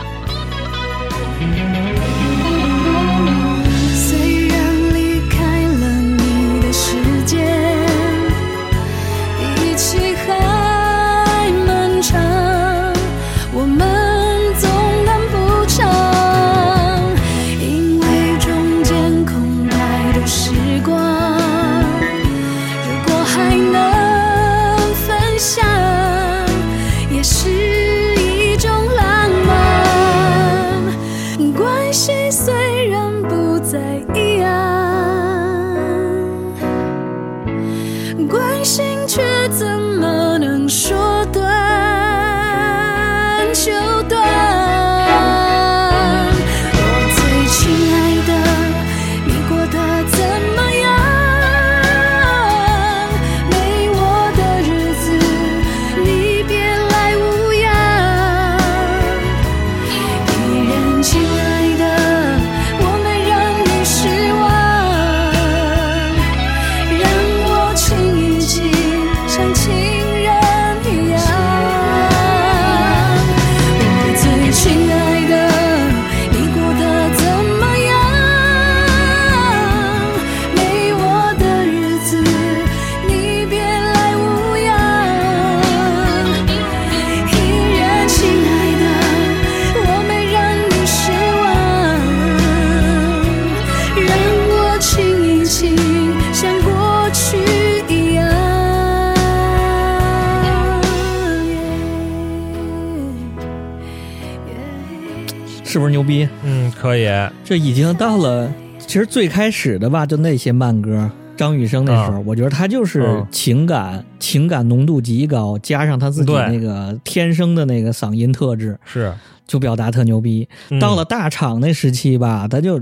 [107.52, 119.12] 这已经到了，其实最开始的吧，就那些慢歌，张雨生那时候，啊我觉得他就是嗯情感、情感浓度极高，加上他自己那个天生的那个嗓音特质，是，
[119.46, 120.48] 就表达特牛逼。
[120.70, 120.80] 嗯。
[120.80, 122.80] 到了大厂那时期吧，他就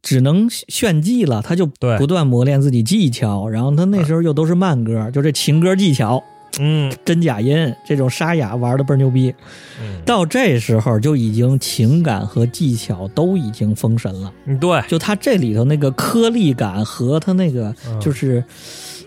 [0.00, 1.66] 只能炫技了，他就
[1.98, 3.48] 不断磨练自己技巧。
[3.48, 6.22] 然后他那时候又都是慢歌，就这情歌技巧、
[6.60, 9.34] 嗯真假音这种沙哑玩的倍儿牛逼。
[9.80, 14.32] 嗯，到这时候就已经情感和技巧都已经封神了。
[14.44, 18.42] 嗯对，就他这里头那个颗粒感和他那个嗯就是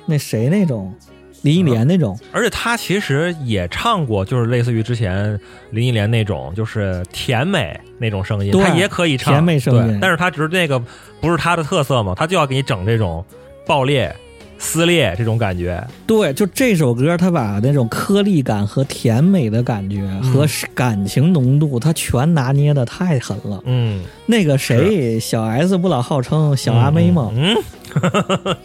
[0.06, 0.94] 那谁那种
[1.42, 5.40] 林忆莲那种，而且他其实也唱过，就是类似于之前
[5.72, 10.78] 林忆莲那种，就是甜美那种声音，他也可以唱甜美声音但是他只是那个
[11.22, 13.24] 不是他的特色嘛，他就要给你整这种
[13.66, 14.14] 爆裂、
[14.60, 15.84] 撕裂这种感觉。
[16.06, 20.46] 对，就这首歌，他把那种颗粒感和甜美的感觉嗯和
[20.76, 23.60] 感情浓度，他全拿捏的太狠了。
[23.66, 27.32] 嗯，那个谁，小 S 不老号称小阿妹吗？
[27.34, 27.56] 嗯，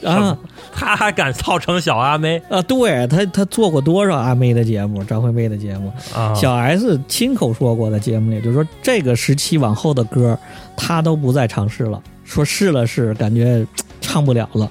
[0.04, 0.36] 啊
[0.72, 6.34] 他还敢号称小阿妹啊，对他他做过多少阿妹的节目，张惠妹的节目，啊？
[6.34, 10.36] 小 S 亲口说过，的节目里就是说，这个时期往后的歌，
[10.76, 13.64] 他都不再尝试了，说试了试，感觉
[14.00, 14.68] 唱不了了。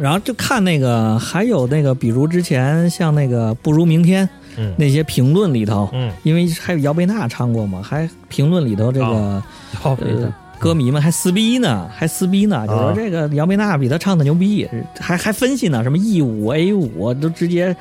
[0.00, 4.74] 嗯然后就看那个，还有那个，比如之前像那个《不如明天》嗯。
[4.78, 9.42] 那些评论里头，嗯，因为还有姚贝娜唱过嘛，还评论里头这个、哦。
[9.84, 12.92] 要不呃歌迷们还撕逼呢，还撕逼呢，就说啊。
[12.94, 14.68] 这个姚贝娜比他唱的牛逼，
[14.98, 17.74] 还还分析呢，什么 E 五 A 五都直接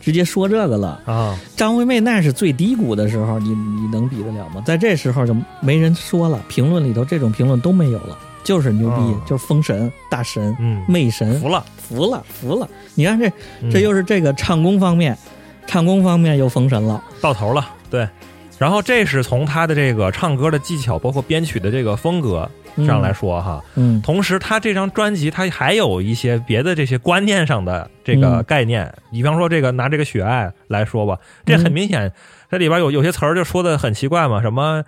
[0.00, 1.00] 直接说这个了。
[1.04, 4.60] 啊，张惠妹那是最低谷的时候，你你能比得了吗？
[4.66, 12.68] 在这时候就没人说了，评论里头这种评论都没有了，就是牛逼，嗯就是封神、大神、嗯，魅神，服了，服了，服了。
[12.94, 13.26] 你看这
[13.62, 15.18] 嗯这又是这个唱功方面，
[15.66, 17.02] 唱功方面又封神了。
[17.20, 18.08] 到头了，对。
[18.56, 22.48] 然后这是从他的这个唱歌的技巧，包括编曲的这个风格
[22.86, 23.60] 上来说哈。
[23.74, 32.12] 嗯，同时，他这张专辑他还有一些别的这些观念上的这个嗯概念，比方说这个拿这个血爱来说吧，这很明显，
[32.48, 34.84] 这里边有有些词儿就说的很奇怪嘛，什么。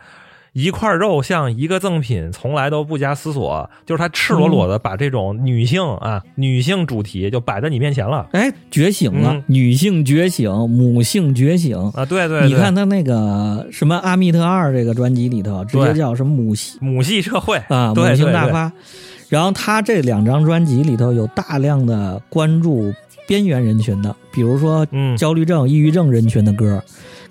[0.57, 11.77] 一块肉像一个赠品，从来都不加思索，就是他赤裸裸的把这种女性啊、女性主题就摆在你面前了哎，觉醒了，嗯女性觉醒，母性觉醒。
[11.95, 12.07] 啊！
[12.07, 18.73] 对对对，你看他那个什么《阿密特二》这个专辑里头，直接叫什么母系母系社会啊，母性大发。
[19.28, 22.95] 然后他这两张专辑里头有大量的关注
[23.28, 26.83] 边缘人群的，比如说嗯焦虑症、抑郁症人群的歌，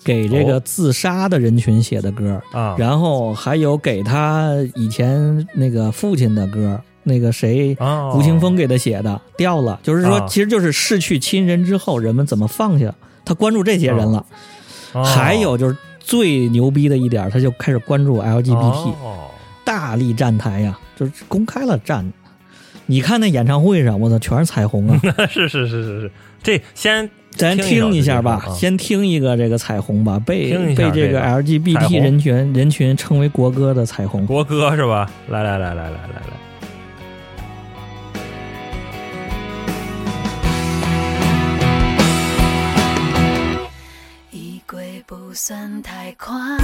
[0.06, 7.76] 给这个哦自杀的人群写的歌，啊，然后还有给他以前那个父亲的歌，那个谁。
[7.80, 10.28] 哦，吴青峰给他写的掉了，就是说，啊。
[10.30, 12.94] 其实就是逝去亲人之后，人们怎么放下。
[13.26, 14.24] 他关注这些人了，
[14.94, 15.04] 哦。
[15.04, 19.32] 还有就是最牛逼的一点，他就开始关注 LGBT，、哦。
[19.64, 22.14] 大力站台呀，就是公开了站。
[22.86, 25.02] 你看那演唱会上，我操，全是彩虹啊！
[25.28, 26.12] 是是是是是，
[26.44, 34.26] 这先咱听一下吧先听一个这个彩虹吧，被被这个 LGBT 人群人群称为国歌的彩虹。
[34.26, 35.10] 国歌是吧？
[35.28, 36.34] 来来来来来来来，
[44.32, 46.58] 衣柜不算太宽，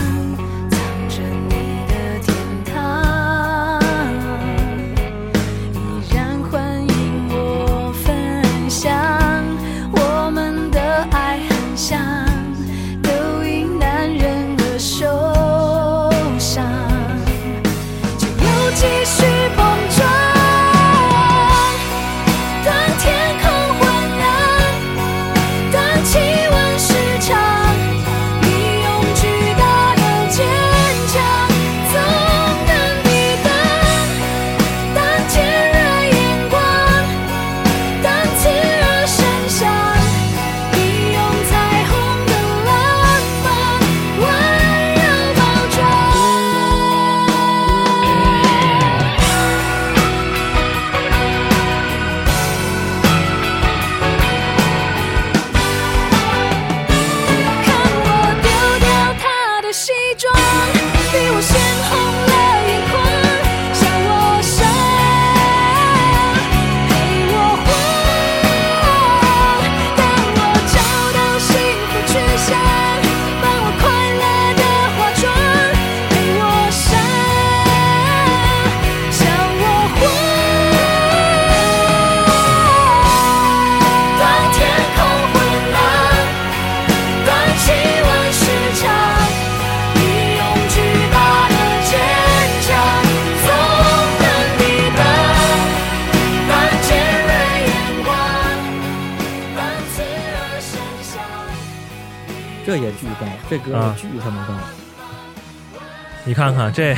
[106.41, 106.95] 看看这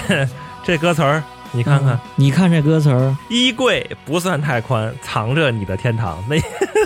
[0.63, 1.21] 这歌词儿，
[1.51, 6.23] 你看看嗯，你看这歌词儿，衣柜不算太宽，藏着你的天堂。
[6.29, 6.37] 那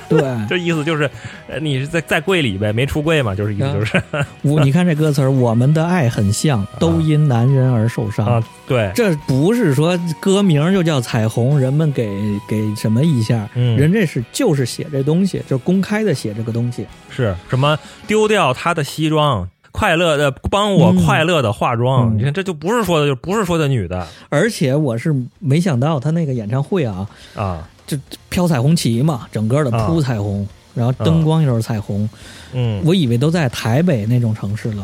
[0.10, 0.20] 对，
[0.50, 1.08] 这意思就是，
[1.48, 4.02] 呃你是在在柜里呗，没出柜嘛，就是意思就是
[4.42, 8.26] 我你看这歌词儿，我们的爱很像，都因男人而受伤。
[8.26, 12.10] 啊，对，这不是说歌名就叫彩虹，人们给
[12.50, 16.88] 给什么一下，嗯人这是就是写这东西，就是公开的写这个东西。
[17.12, 17.78] 是什么
[18.08, 19.48] 丢掉他的西装。
[19.78, 21.06] 快乐的帮我嗯。
[21.06, 22.18] 快乐的化妆，嗯。
[22.18, 24.08] 你看这就不是说的，就不是说的女的。
[24.30, 27.96] 而且我是没想到他那个演唱会啊，啊，就
[28.30, 32.10] 飘彩虹旗嘛，整个的铺彩虹，然后灯光又是彩虹，
[32.54, 34.84] 嗯，我以为都在台北那种城市了。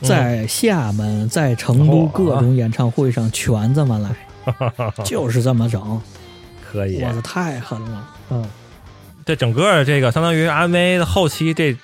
[0.00, 0.08] 嗯。
[0.08, 4.10] 在厦门、在成都各种演唱会上全这么来，
[5.06, 6.00] 就是这么整，
[6.68, 7.00] 可以。
[7.00, 7.12] 我。
[7.12, 8.10] 操，太狠了！
[8.30, 8.44] 嗯，
[9.24, 11.76] 这整个这个相当于 MV 的后期这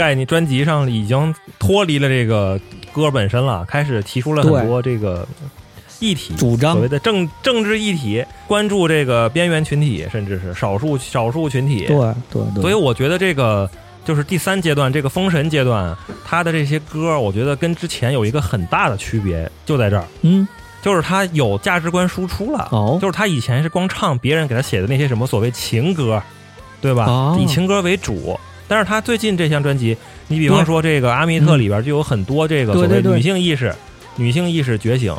[0.00, 2.58] 概念专辑上已经脱离了这个
[2.90, 5.28] 歌本身了，开始提出了很多这个
[5.98, 11.84] 议题，主张所谓的政政治议题，关注这个边缘群体，甚至是少数少数群体。
[11.84, 11.96] 对
[12.32, 13.70] 对对，所以我觉得这个
[14.02, 15.94] 就是第三阶段，这个封神阶段，
[16.24, 20.48] 他的这些歌，我觉得跟之前有一个很大的区别，就在这儿，嗯，
[20.80, 22.66] 就是他有价值观输出了。
[22.72, 26.22] 哦就是他以前是光唱别人给他写的那些什么所谓情歌，
[26.80, 27.04] 对吧？
[27.04, 28.40] 哦以情歌为主。
[28.70, 29.96] 但是他最近这项专辑，
[30.28, 33.74] 你比方说这个阿密特里边就有很多这个所谓女性意识、
[34.14, 35.12] 女性意识觉醒，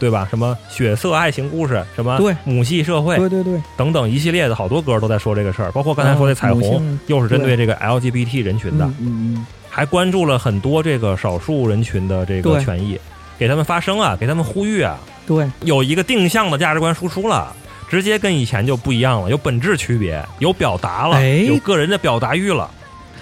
[0.00, 0.26] 对吧？
[0.28, 2.34] 什么血色爱情故事，什么对。
[2.42, 7.56] 母系社会对对对，等等一系列的好多歌都在说这个事儿，包括刚才说的彩虹又是针对。
[7.56, 12.98] 这个 LGBT 人群的，嗯嗯嗯，还关注了很多这个少数人群的这个权益，
[13.38, 14.98] 给他们发声啊，给他们呼吁啊，
[15.28, 17.54] 对，有一个定向的价值观输出了，
[17.88, 21.44] 直接跟以前就不一样了，有本质区别，有表达了，哎。
[21.46, 22.68] 有个人的表达欲了。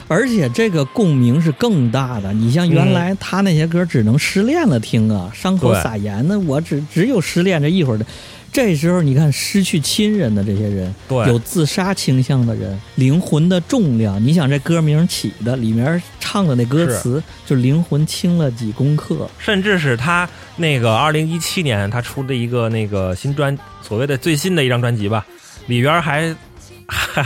[0.09, 2.33] 而且这个共鸣是更大的。
[2.33, 8.07] 你像原来他那些歌只能失恋了听啊，伤口撒盐呢，我只只有失恋这一会儿的。
[8.51, 19.29] 这时候你看，失去亲人的这些人，对有自杀倾向的人，灵魂的重量，你想这歌名起的，里面唱的那歌词，就灵魂轻了几公克。
[19.39, 20.27] 甚至是他
[20.57, 25.27] 那个二零一七年他出的一个那个新专，所谓的最新的一张专辑吧，
[25.67, 26.35] 里边还
[26.89, 27.25] 还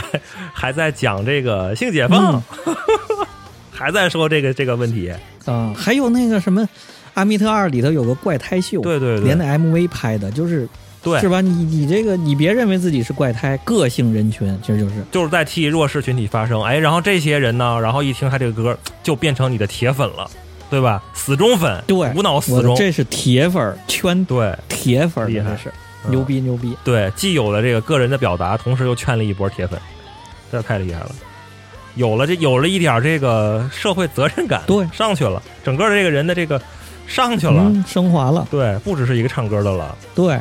[0.53, 2.75] 还在讲这个性解放，嗯
[3.71, 5.11] 还在说这个这个问题。
[5.45, 6.61] 啊，还有那个什么
[7.15, 10.67] 《阿密特二》里头有个怪胎秀，对对对连那 MV 拍的，就是
[11.01, 11.41] 对，是吧？
[11.41, 16.61] 你你这个你别认为自己是怪胎，个性人群其实就是就是在替弱势群体发声。
[16.61, 20.29] 哎，然后这些人呢，然后一听他这个歌，就变成你的铁粉了，
[20.69, 21.03] 对吧？
[21.13, 25.73] 死忠粉，对无脑死忠，这是铁粉圈对铁粉儿厉害是嗯
[26.09, 26.75] 牛逼牛逼。
[26.83, 29.79] 对，既有了这个个人的表达，同时又圈了一波铁粉，
[30.51, 31.11] 这太厉害了。
[31.95, 36.59] 有了这有了一点这个社会责任感，对上去了，整个这个人的这个
[37.05, 40.39] 上去了，嗯，升华了，对，不只是一个唱歌的了，对。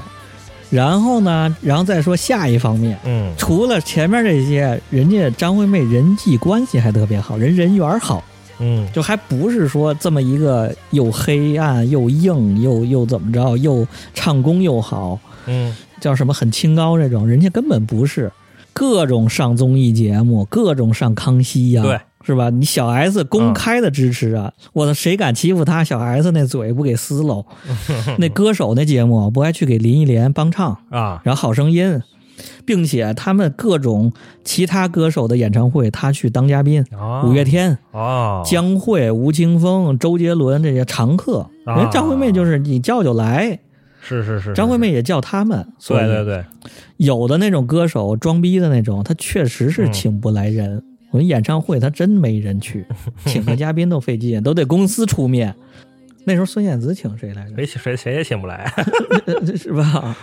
[0.70, 8.24] 然后呢，然后再说下一方面，嗯除了前面这些，人家张惠妹人际关系还特别好，人人缘好，
[8.58, 15.74] 嗯就还不是说这么一个又黑暗又硬又又怎么着，又唱功又好，嗯。
[16.00, 18.32] 叫什么很清高这种，人家根本不是，
[18.72, 22.50] 各种上综艺节目，各种上康熙呀、对，是吧？
[22.50, 25.84] 你小 S 公开的支持啊，我的，谁敢欺负他？
[25.84, 27.46] 小 S 那嘴不给撕喽？
[28.18, 32.02] 那歌手那节目不还去给林忆莲帮唱，啊，然后好声音，
[32.64, 34.12] 并且他们各种
[34.42, 37.22] 其他歌手的演唱会，他去当嘉宾，哦。
[37.28, 37.78] 五月天。
[37.92, 41.76] 哦，江蕙、吴青峰、周杰伦这些常客，啊。
[41.76, 43.60] 人张惠妹就是你叫就来，
[44.02, 46.44] 是是是，张惠妹也叫他们，对对对，
[46.96, 50.82] 有的那种歌手装逼的那种，他确实是嗯请不来人。
[51.12, 52.84] 我们演唱会他真没人去，
[53.26, 55.54] 请个嘉宾都费劲，都得公司出面。
[56.24, 57.54] 那时候孙燕姿请谁来着？
[57.56, 58.72] 谁谁谁也请不来。
[59.56, 60.16] 是吧？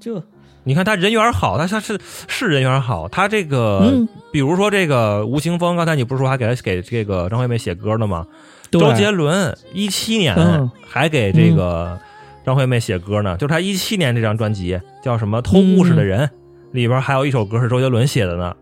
[0.00, 0.22] 就
[0.64, 1.98] 你看他人缘好，他他是
[2.28, 8.26] 是人缘好，他这个，嗯比如说这个吴青峰，刚才你不是说还给他给这个张惠妹写歌呢吗？
[8.70, 11.98] 周杰伦一七年嗯还给这个
[12.46, 16.30] 张惠妹写歌呢，就是她一七年这张专辑叫什么《偷故事的人》，嗯
[16.72, 18.54] 里边还有一首歌是周杰伦写的呢，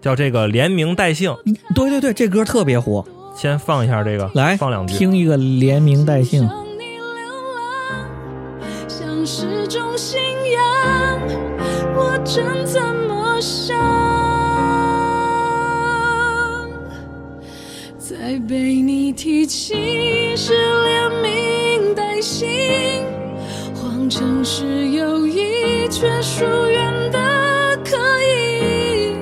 [0.00, 1.34] 叫这个连名带姓。
[1.74, 3.02] 对对对，这歌特别火，
[3.34, 4.94] 先放一下这个，来放两句。
[4.98, 6.46] 听一个连名带姓。
[6.46, 7.04] 向你流
[7.54, 8.04] 浪，
[8.88, 10.20] 像是种信
[10.52, 11.20] 仰，
[11.94, 13.78] 我真怎么想？
[17.98, 20.52] 再被你提起是
[20.84, 22.48] 连名带姓，
[24.02, 29.14] 谎称是友谊，却疏远的可以。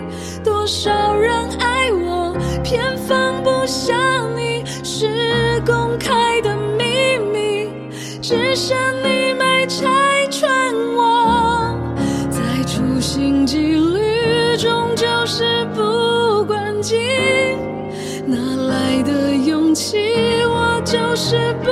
[0.43, 2.35] 多少人爱我，
[2.65, 3.95] 偏放不下
[4.35, 7.69] 你，是公开的秘密，
[8.23, 11.77] 只剩你没拆穿我，
[12.31, 16.97] 在处心积虑中就是不关机，
[18.27, 19.99] 哪来的勇气？
[20.47, 21.71] 我就是不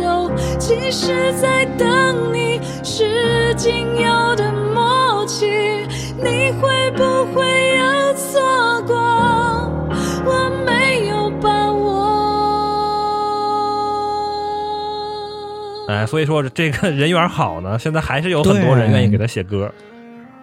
[0.00, 5.46] 走，其实在等你，是仅有的默契，
[6.16, 7.02] 你会不
[7.34, 7.44] 会
[7.76, 8.40] 有错
[8.86, 8.96] 过？
[10.24, 11.80] 我没有把握。
[15.88, 19.70] 哎，所以说这个人缘好呢，现在还是有很多人愿意给他写歌。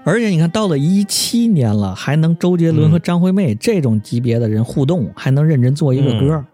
[0.03, 6.45] 而且你看，到了一七年了，还能周杰伦和张惠妹这种级别的人互动，还能认真做一个歌，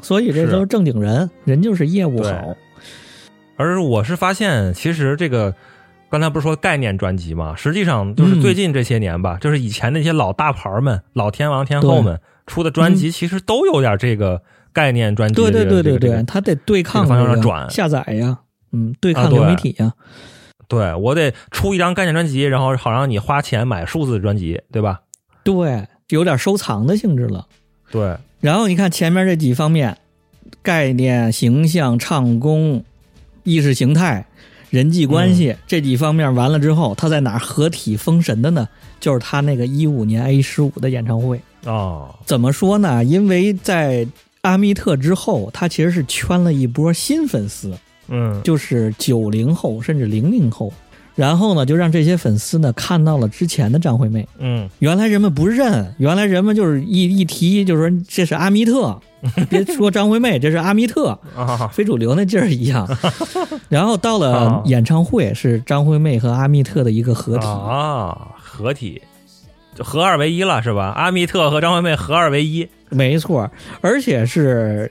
[0.00, 2.56] 所以这都是正经人，人就是业务好。
[3.56, 5.54] 而我是发现，其实这个
[6.10, 14.42] 刚才不是说概念专辑嘛，实际上就是最近这些年吧，就是以前那些老大牌们、老天王天后们出的专辑，其实都有点这个
[14.72, 15.82] 概念专辑的对对这个。
[15.82, 18.38] 对对对，这个他得对抗这个方向上转下载呀，
[18.72, 19.92] 嗯，对啊抗流媒体呀，
[20.66, 25.02] 对我得出一张概念专辑，然后好让你花钱买数字专辑，对吧？
[25.44, 27.46] 对，有点收藏的性质了。
[27.90, 29.96] 对，然后你看前面这几方面，
[30.62, 32.84] 概念、形象、唱功、
[33.44, 34.26] 意识形态、
[34.68, 38.68] 人际关嗯系、这几方面完了之后，他在哪儿合体封神的呢？
[38.98, 41.40] 就是他那个一五年 A 十五的演唱会。
[41.64, 43.04] 哦，怎么说呢？
[43.04, 44.04] 因为在
[44.40, 47.72] 阿密特之后，他其实是圈了一波新粉丝，
[48.08, 50.74] 嗯，就是九零后甚至零零后。
[51.14, 54.26] 然后呢，就让这些粉丝呢看到了之前的张惠妹。
[54.38, 58.98] 嗯，原来人们不认，原来人们就是一一提就是说这是阿密特，
[59.50, 62.88] 别说张惠妹，这是阿密特，啊，非主流那劲儿一样。
[63.68, 67.46] 然后到了啊演唱会，是张惠妹和阿密特的一个合体。
[67.46, 69.00] 啊，合体，
[69.74, 70.92] 就合二为一了，是吧？
[70.96, 72.66] 阿密特和张惠妹合二为一。
[72.88, 74.90] 没错，而且是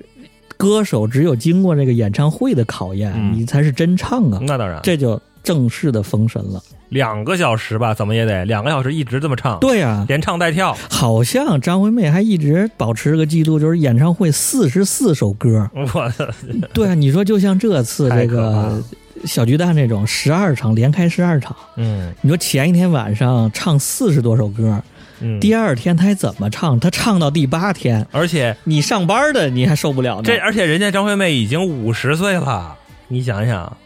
[0.58, 6.62] 歌手只有经过这个演唱会的考验，嗯你才是真唱啊，那当然，这就正式的封神了。
[6.90, 10.76] 两个小时吧，怎么也得两个小时一直这么唱，对呀、连唱带跳。
[10.90, 15.70] 好像张惠妹还一直保持个记录，就是演唱会四十四首歌。
[15.74, 16.34] 我的
[16.74, 18.84] 对啊，你说就像这次这个
[19.24, 24.84] 小巨蛋这种十二场连开十二场，嗯你说前一天晚上唱四十多首歌，
[25.22, 26.78] 嗯，第二天他还怎么唱？
[26.78, 30.24] 他唱到第八天，而且你上班的你还受不了呢。
[30.26, 32.76] 这而且人家张惠妹已经五十岁了，
[33.08, 33.78] 你想想，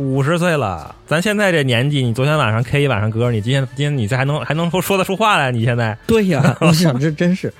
[0.00, 5.52] 五十岁了，咱现在这年纪，你昨天晚上 K 一晚上歌，你今天今天你这还能还能说说得出话来？
[5.52, 7.52] 你现在，对呀， 我想这真是。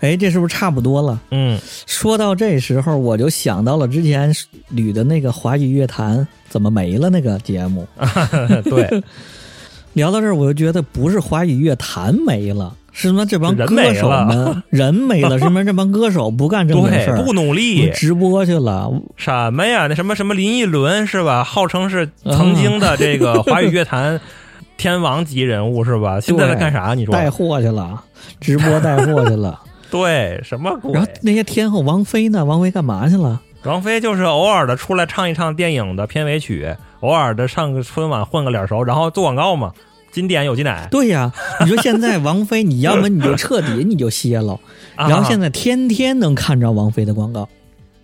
[0.00, 1.18] 哎，这是不是差不多了？
[1.30, 4.30] 嗯说到这时候，我就想到了之前
[4.74, 7.88] 捋的那个华语乐坛怎么没了那个节目。
[8.64, 9.02] 对，
[9.94, 18.90] 聊到这儿，我就觉得不是华语乐坛没了，是他妈这帮人歌手没了们 人没了，是他妈这帮歌手不干正经事对，儿，不努力，直播去了。
[19.16, 19.86] 什么呀？
[19.86, 21.44] 那什么什么林依轮是吧？
[21.44, 24.18] 号称是曾经的这个华语乐坛
[24.78, 26.18] 天王级人物是吧？
[26.20, 26.94] 现在在干啥？
[26.94, 27.12] 你说？
[27.12, 28.02] 带货去了，
[28.40, 29.60] 直播带货去了。
[29.92, 31.02] 对，什么鬼然？
[31.04, 32.46] 后那些天后王菲呢？
[32.46, 33.38] 王菲干嘛去了？
[33.64, 39.70] 王菲就是偶尔的出来唱一唱电影的片尾曲，偶尔的上个春晚混个脸熟，然后做广告嘛。
[40.16, 41.30] 经典有机奶，对呀，
[41.60, 44.58] 你说现在 王菲，你要么你就彻底你就歇了，
[44.94, 47.46] 啊然后现在天天能看着王菲的广告，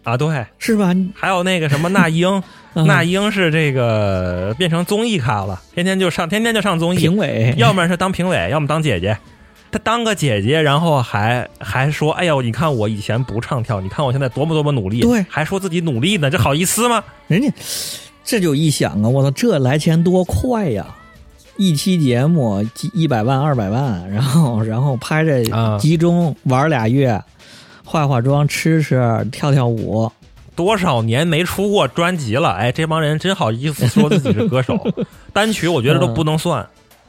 [0.05, 0.95] 啊，对，是吧？
[1.15, 2.43] 还有那个什么那英，
[2.77, 9.17] 嗯那英是这个变成综艺咖了，天天就上，天天就上综艺，评委要么是当评委，要么当姐姐。
[9.71, 17.03] 她当个姐姐，然后还还说：“哎呦，你看我以前不唱跳，你看我现在多么多么努力。”对还说自己努力呢，这好意思吗？
[17.27, 17.51] 人家
[18.23, 20.85] 这就一想啊，我操，这来钱多快呀！
[21.57, 27.23] 一期节目几一百万、二百万，然后 然后拍着啊集中玩俩月，
[27.85, 29.01] 化化妆、吃吃、
[29.31, 30.11] 跳跳舞，
[30.57, 32.51] 多少年没出过专辑了？
[32.51, 34.79] 哎，这帮人真好意思说自己是歌手。
[35.33, 36.67] 单曲我觉得都不能算，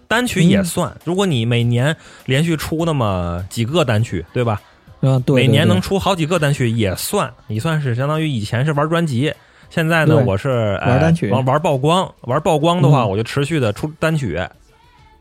[0.08, 0.96] 单曲也算。
[1.04, 1.96] 如果你每年
[2.26, 4.62] 连续出那么几个单曲，对吧？
[5.02, 9.34] 嗯，对，每年能出好几个单曲也算，你算是相当于以前是玩专辑，
[9.74, 14.40] 现在呢我是、哎玩单曲玩玩曝光，玩曝光的话嗯我就持续的出单曲。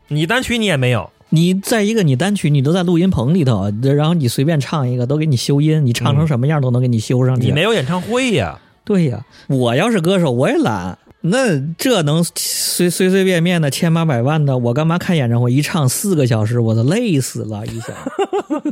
[0.09, 7.47] 你单曲你也没有，你再一个，你单曲你都在录音棚里头，然后你随便唱一个都给你修音，你唱成什么样都能给你修上去。
[7.47, 8.59] 你没有演唱会呀？
[8.83, 10.99] 对呀，我要是歌手，我也懒。
[11.21, 15.51] 那这能随随随便便的千八百万的，我干嘛看演唱会？
[15.51, 17.87] 一唱四个小时，我都累死了，一下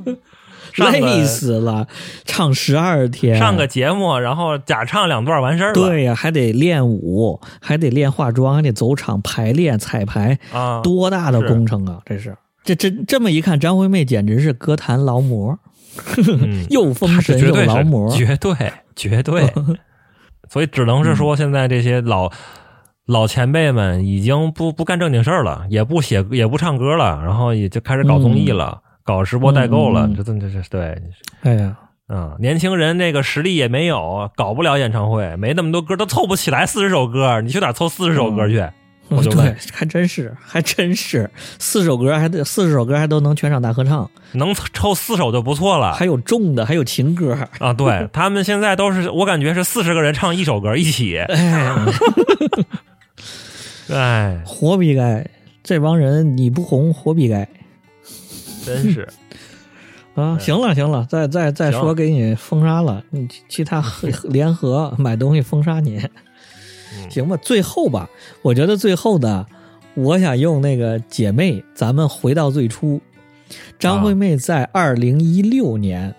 [0.78, 1.88] 累死了，
[2.26, 5.74] 唱十二天，上个节目，然后假唱两段完事儿了。
[5.74, 12.00] 对呀，还得练舞，还得练化妆，还得走场排练彩排，啊，多大的工程啊！
[12.06, 15.58] 这是这这这么一看，张惠妹简直是歌坛劳模，
[16.28, 18.10] 嗯 又封神又劳模。
[18.16, 18.54] 绝对
[18.96, 19.52] 绝对。
[20.50, 22.30] 所以只能是说，现在这些老、
[23.06, 30.08] 老前辈们已经不不干正经事儿了，也不写也不唱歌了，然后也就开始搞综艺了，搞直播代购了。
[30.08, 31.02] 嗯这这这真的是对，
[31.42, 31.78] 哎呀，
[32.10, 38.64] 嗯，年轻人那个实力也没有，搞不了演唱会，没那么多歌，都凑不起来四十首歌，你去哪凑四十首歌去？
[39.10, 39.46] 我就问。
[39.54, 41.30] 对，还真是，还真是，
[41.60, 45.94] 四首歌还得四十首歌还都能全场大合唱，能凑四首就不错了。
[45.94, 47.38] 还有重的，还有情歌。
[47.60, 47.74] 啊！
[47.74, 51.76] 对他们现在都是，我感觉是四十个人唱一首歌一起，哎，
[53.92, 55.28] 哎，活逼该，
[55.62, 57.48] 这帮人你不红活逼该
[58.66, 59.08] 真是。
[60.14, 60.38] 啊！
[60.40, 67.38] 行了行了，再再再说给你封杀了，你其其他合联合买东西封杀你，嗯 行吧？
[67.38, 68.10] 最后吧，
[68.42, 69.48] 我觉得最后的，
[69.94, 73.00] 我想用那个姐妹，咱们回到最初，
[73.80, 76.14] 张惠妹在二零一六年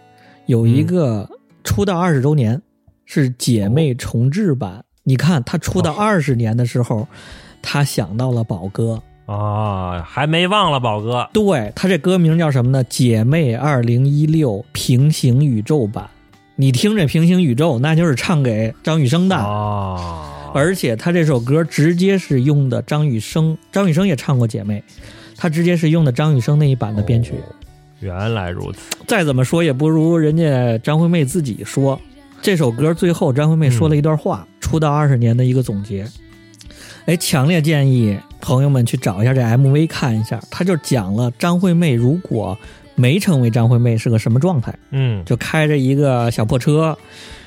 [0.47, 1.29] 有一个
[1.63, 2.63] 出道二十周年，
[3.05, 4.83] 是姐妹重制版。
[5.05, 7.07] 你看她出道哦二十年的时候，
[7.61, 9.03] 她想到了宝哥。
[9.33, 12.85] 啊，还没忘了宝哥对他这歌名叫什么呢？
[12.89, 16.05] 《姐妹二零一六平行宇宙版》。
[16.57, 24.85] 你听这平行宇宙，那就是唱给张雨生的，啊，而且他这首歌直接是用的张雨生，张雨生也唱过《姐妹》，
[25.37, 27.35] 他直接是用的张雨生那一版的编曲。
[28.01, 31.99] 原来如此，再怎么说也不如人家张惠妹自己说。
[32.43, 36.07] 这首歌最后张惠妹说了一段话，出道二十年的一个总结。
[37.07, 42.57] 哎，强烈建议朋友们去找一下这 MV 看一下，他就讲了张惠妹如果
[42.95, 46.97] 没成为张惠妹是个什么状态，嗯，就开着一个小破车，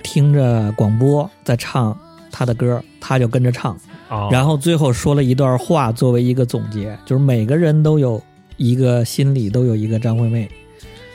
[0.04, 1.98] 听着广播在唱
[2.32, 3.78] 她的歌，她就跟着唱，
[4.10, 4.28] 哦。
[4.32, 8.22] 然后最后说了一段话作为一个总结，就是每个人都有
[8.58, 10.50] 一个心里都有一个张惠妹，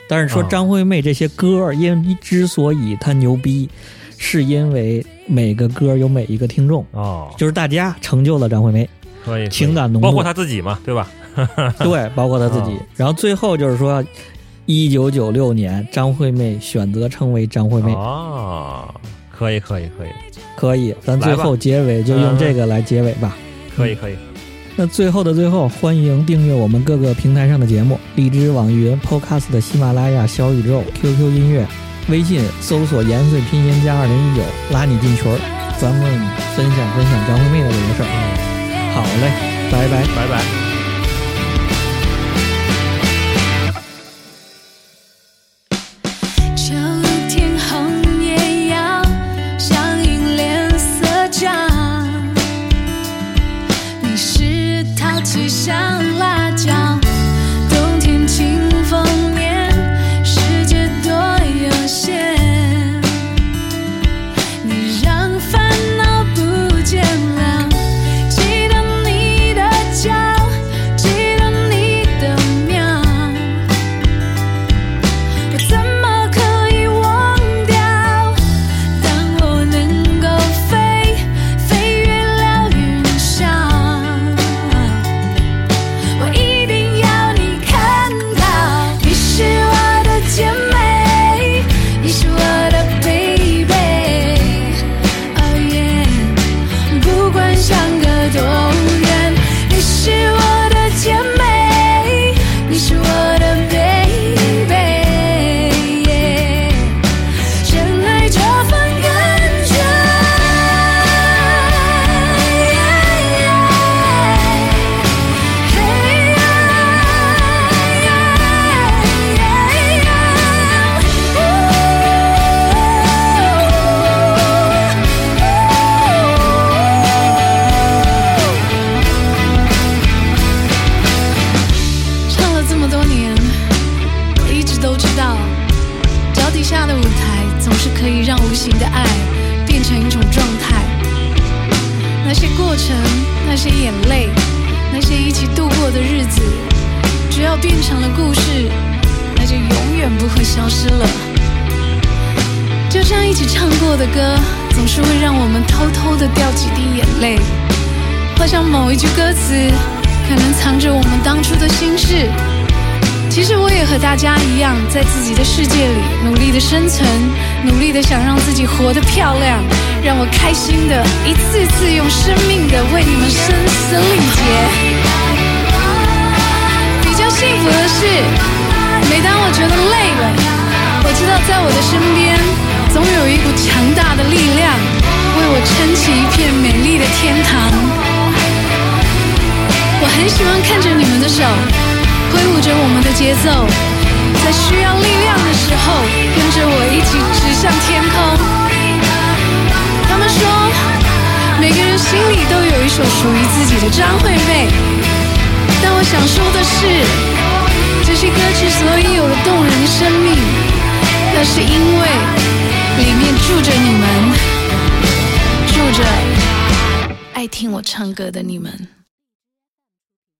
[0.09, 3.69] 但是说啊张惠妹这些歌，因之所以她牛逼，
[4.17, 8.89] 是因为每个歌有每一个听众哦，就是大家成就了张惠妹，
[9.23, 11.09] 可以情感浓，包括她自己嘛，对吧？
[11.79, 12.77] 对，包括她自己。
[12.95, 14.03] 然后最后就是说，
[14.65, 17.93] 一九九六年，张惠妹选择成为张惠妹。
[17.93, 18.93] 哦，
[19.31, 20.09] 可以，可以，可以，
[20.57, 23.37] 可以，咱最后结尾就用这个来结尾吧，
[23.75, 24.15] 可以，可以。
[24.75, 31.65] 那最后的最后，欢迎订阅我们各个平台上的节目：荔枝、网易云、Podcast、喜马拉雅、小宇宙、QQ 音乐、
[32.09, 34.41] 微信搜索“严岁拼音加二零一九”，
[34.73, 35.39] 拉你进群儿，
[35.79, 36.01] 咱们
[36.55, 38.07] 分享分享张惠妹的这个事儿。
[38.93, 39.31] 好嘞，
[39.71, 40.41] 拜拜，拜拜。
[55.49, 56.00] 想。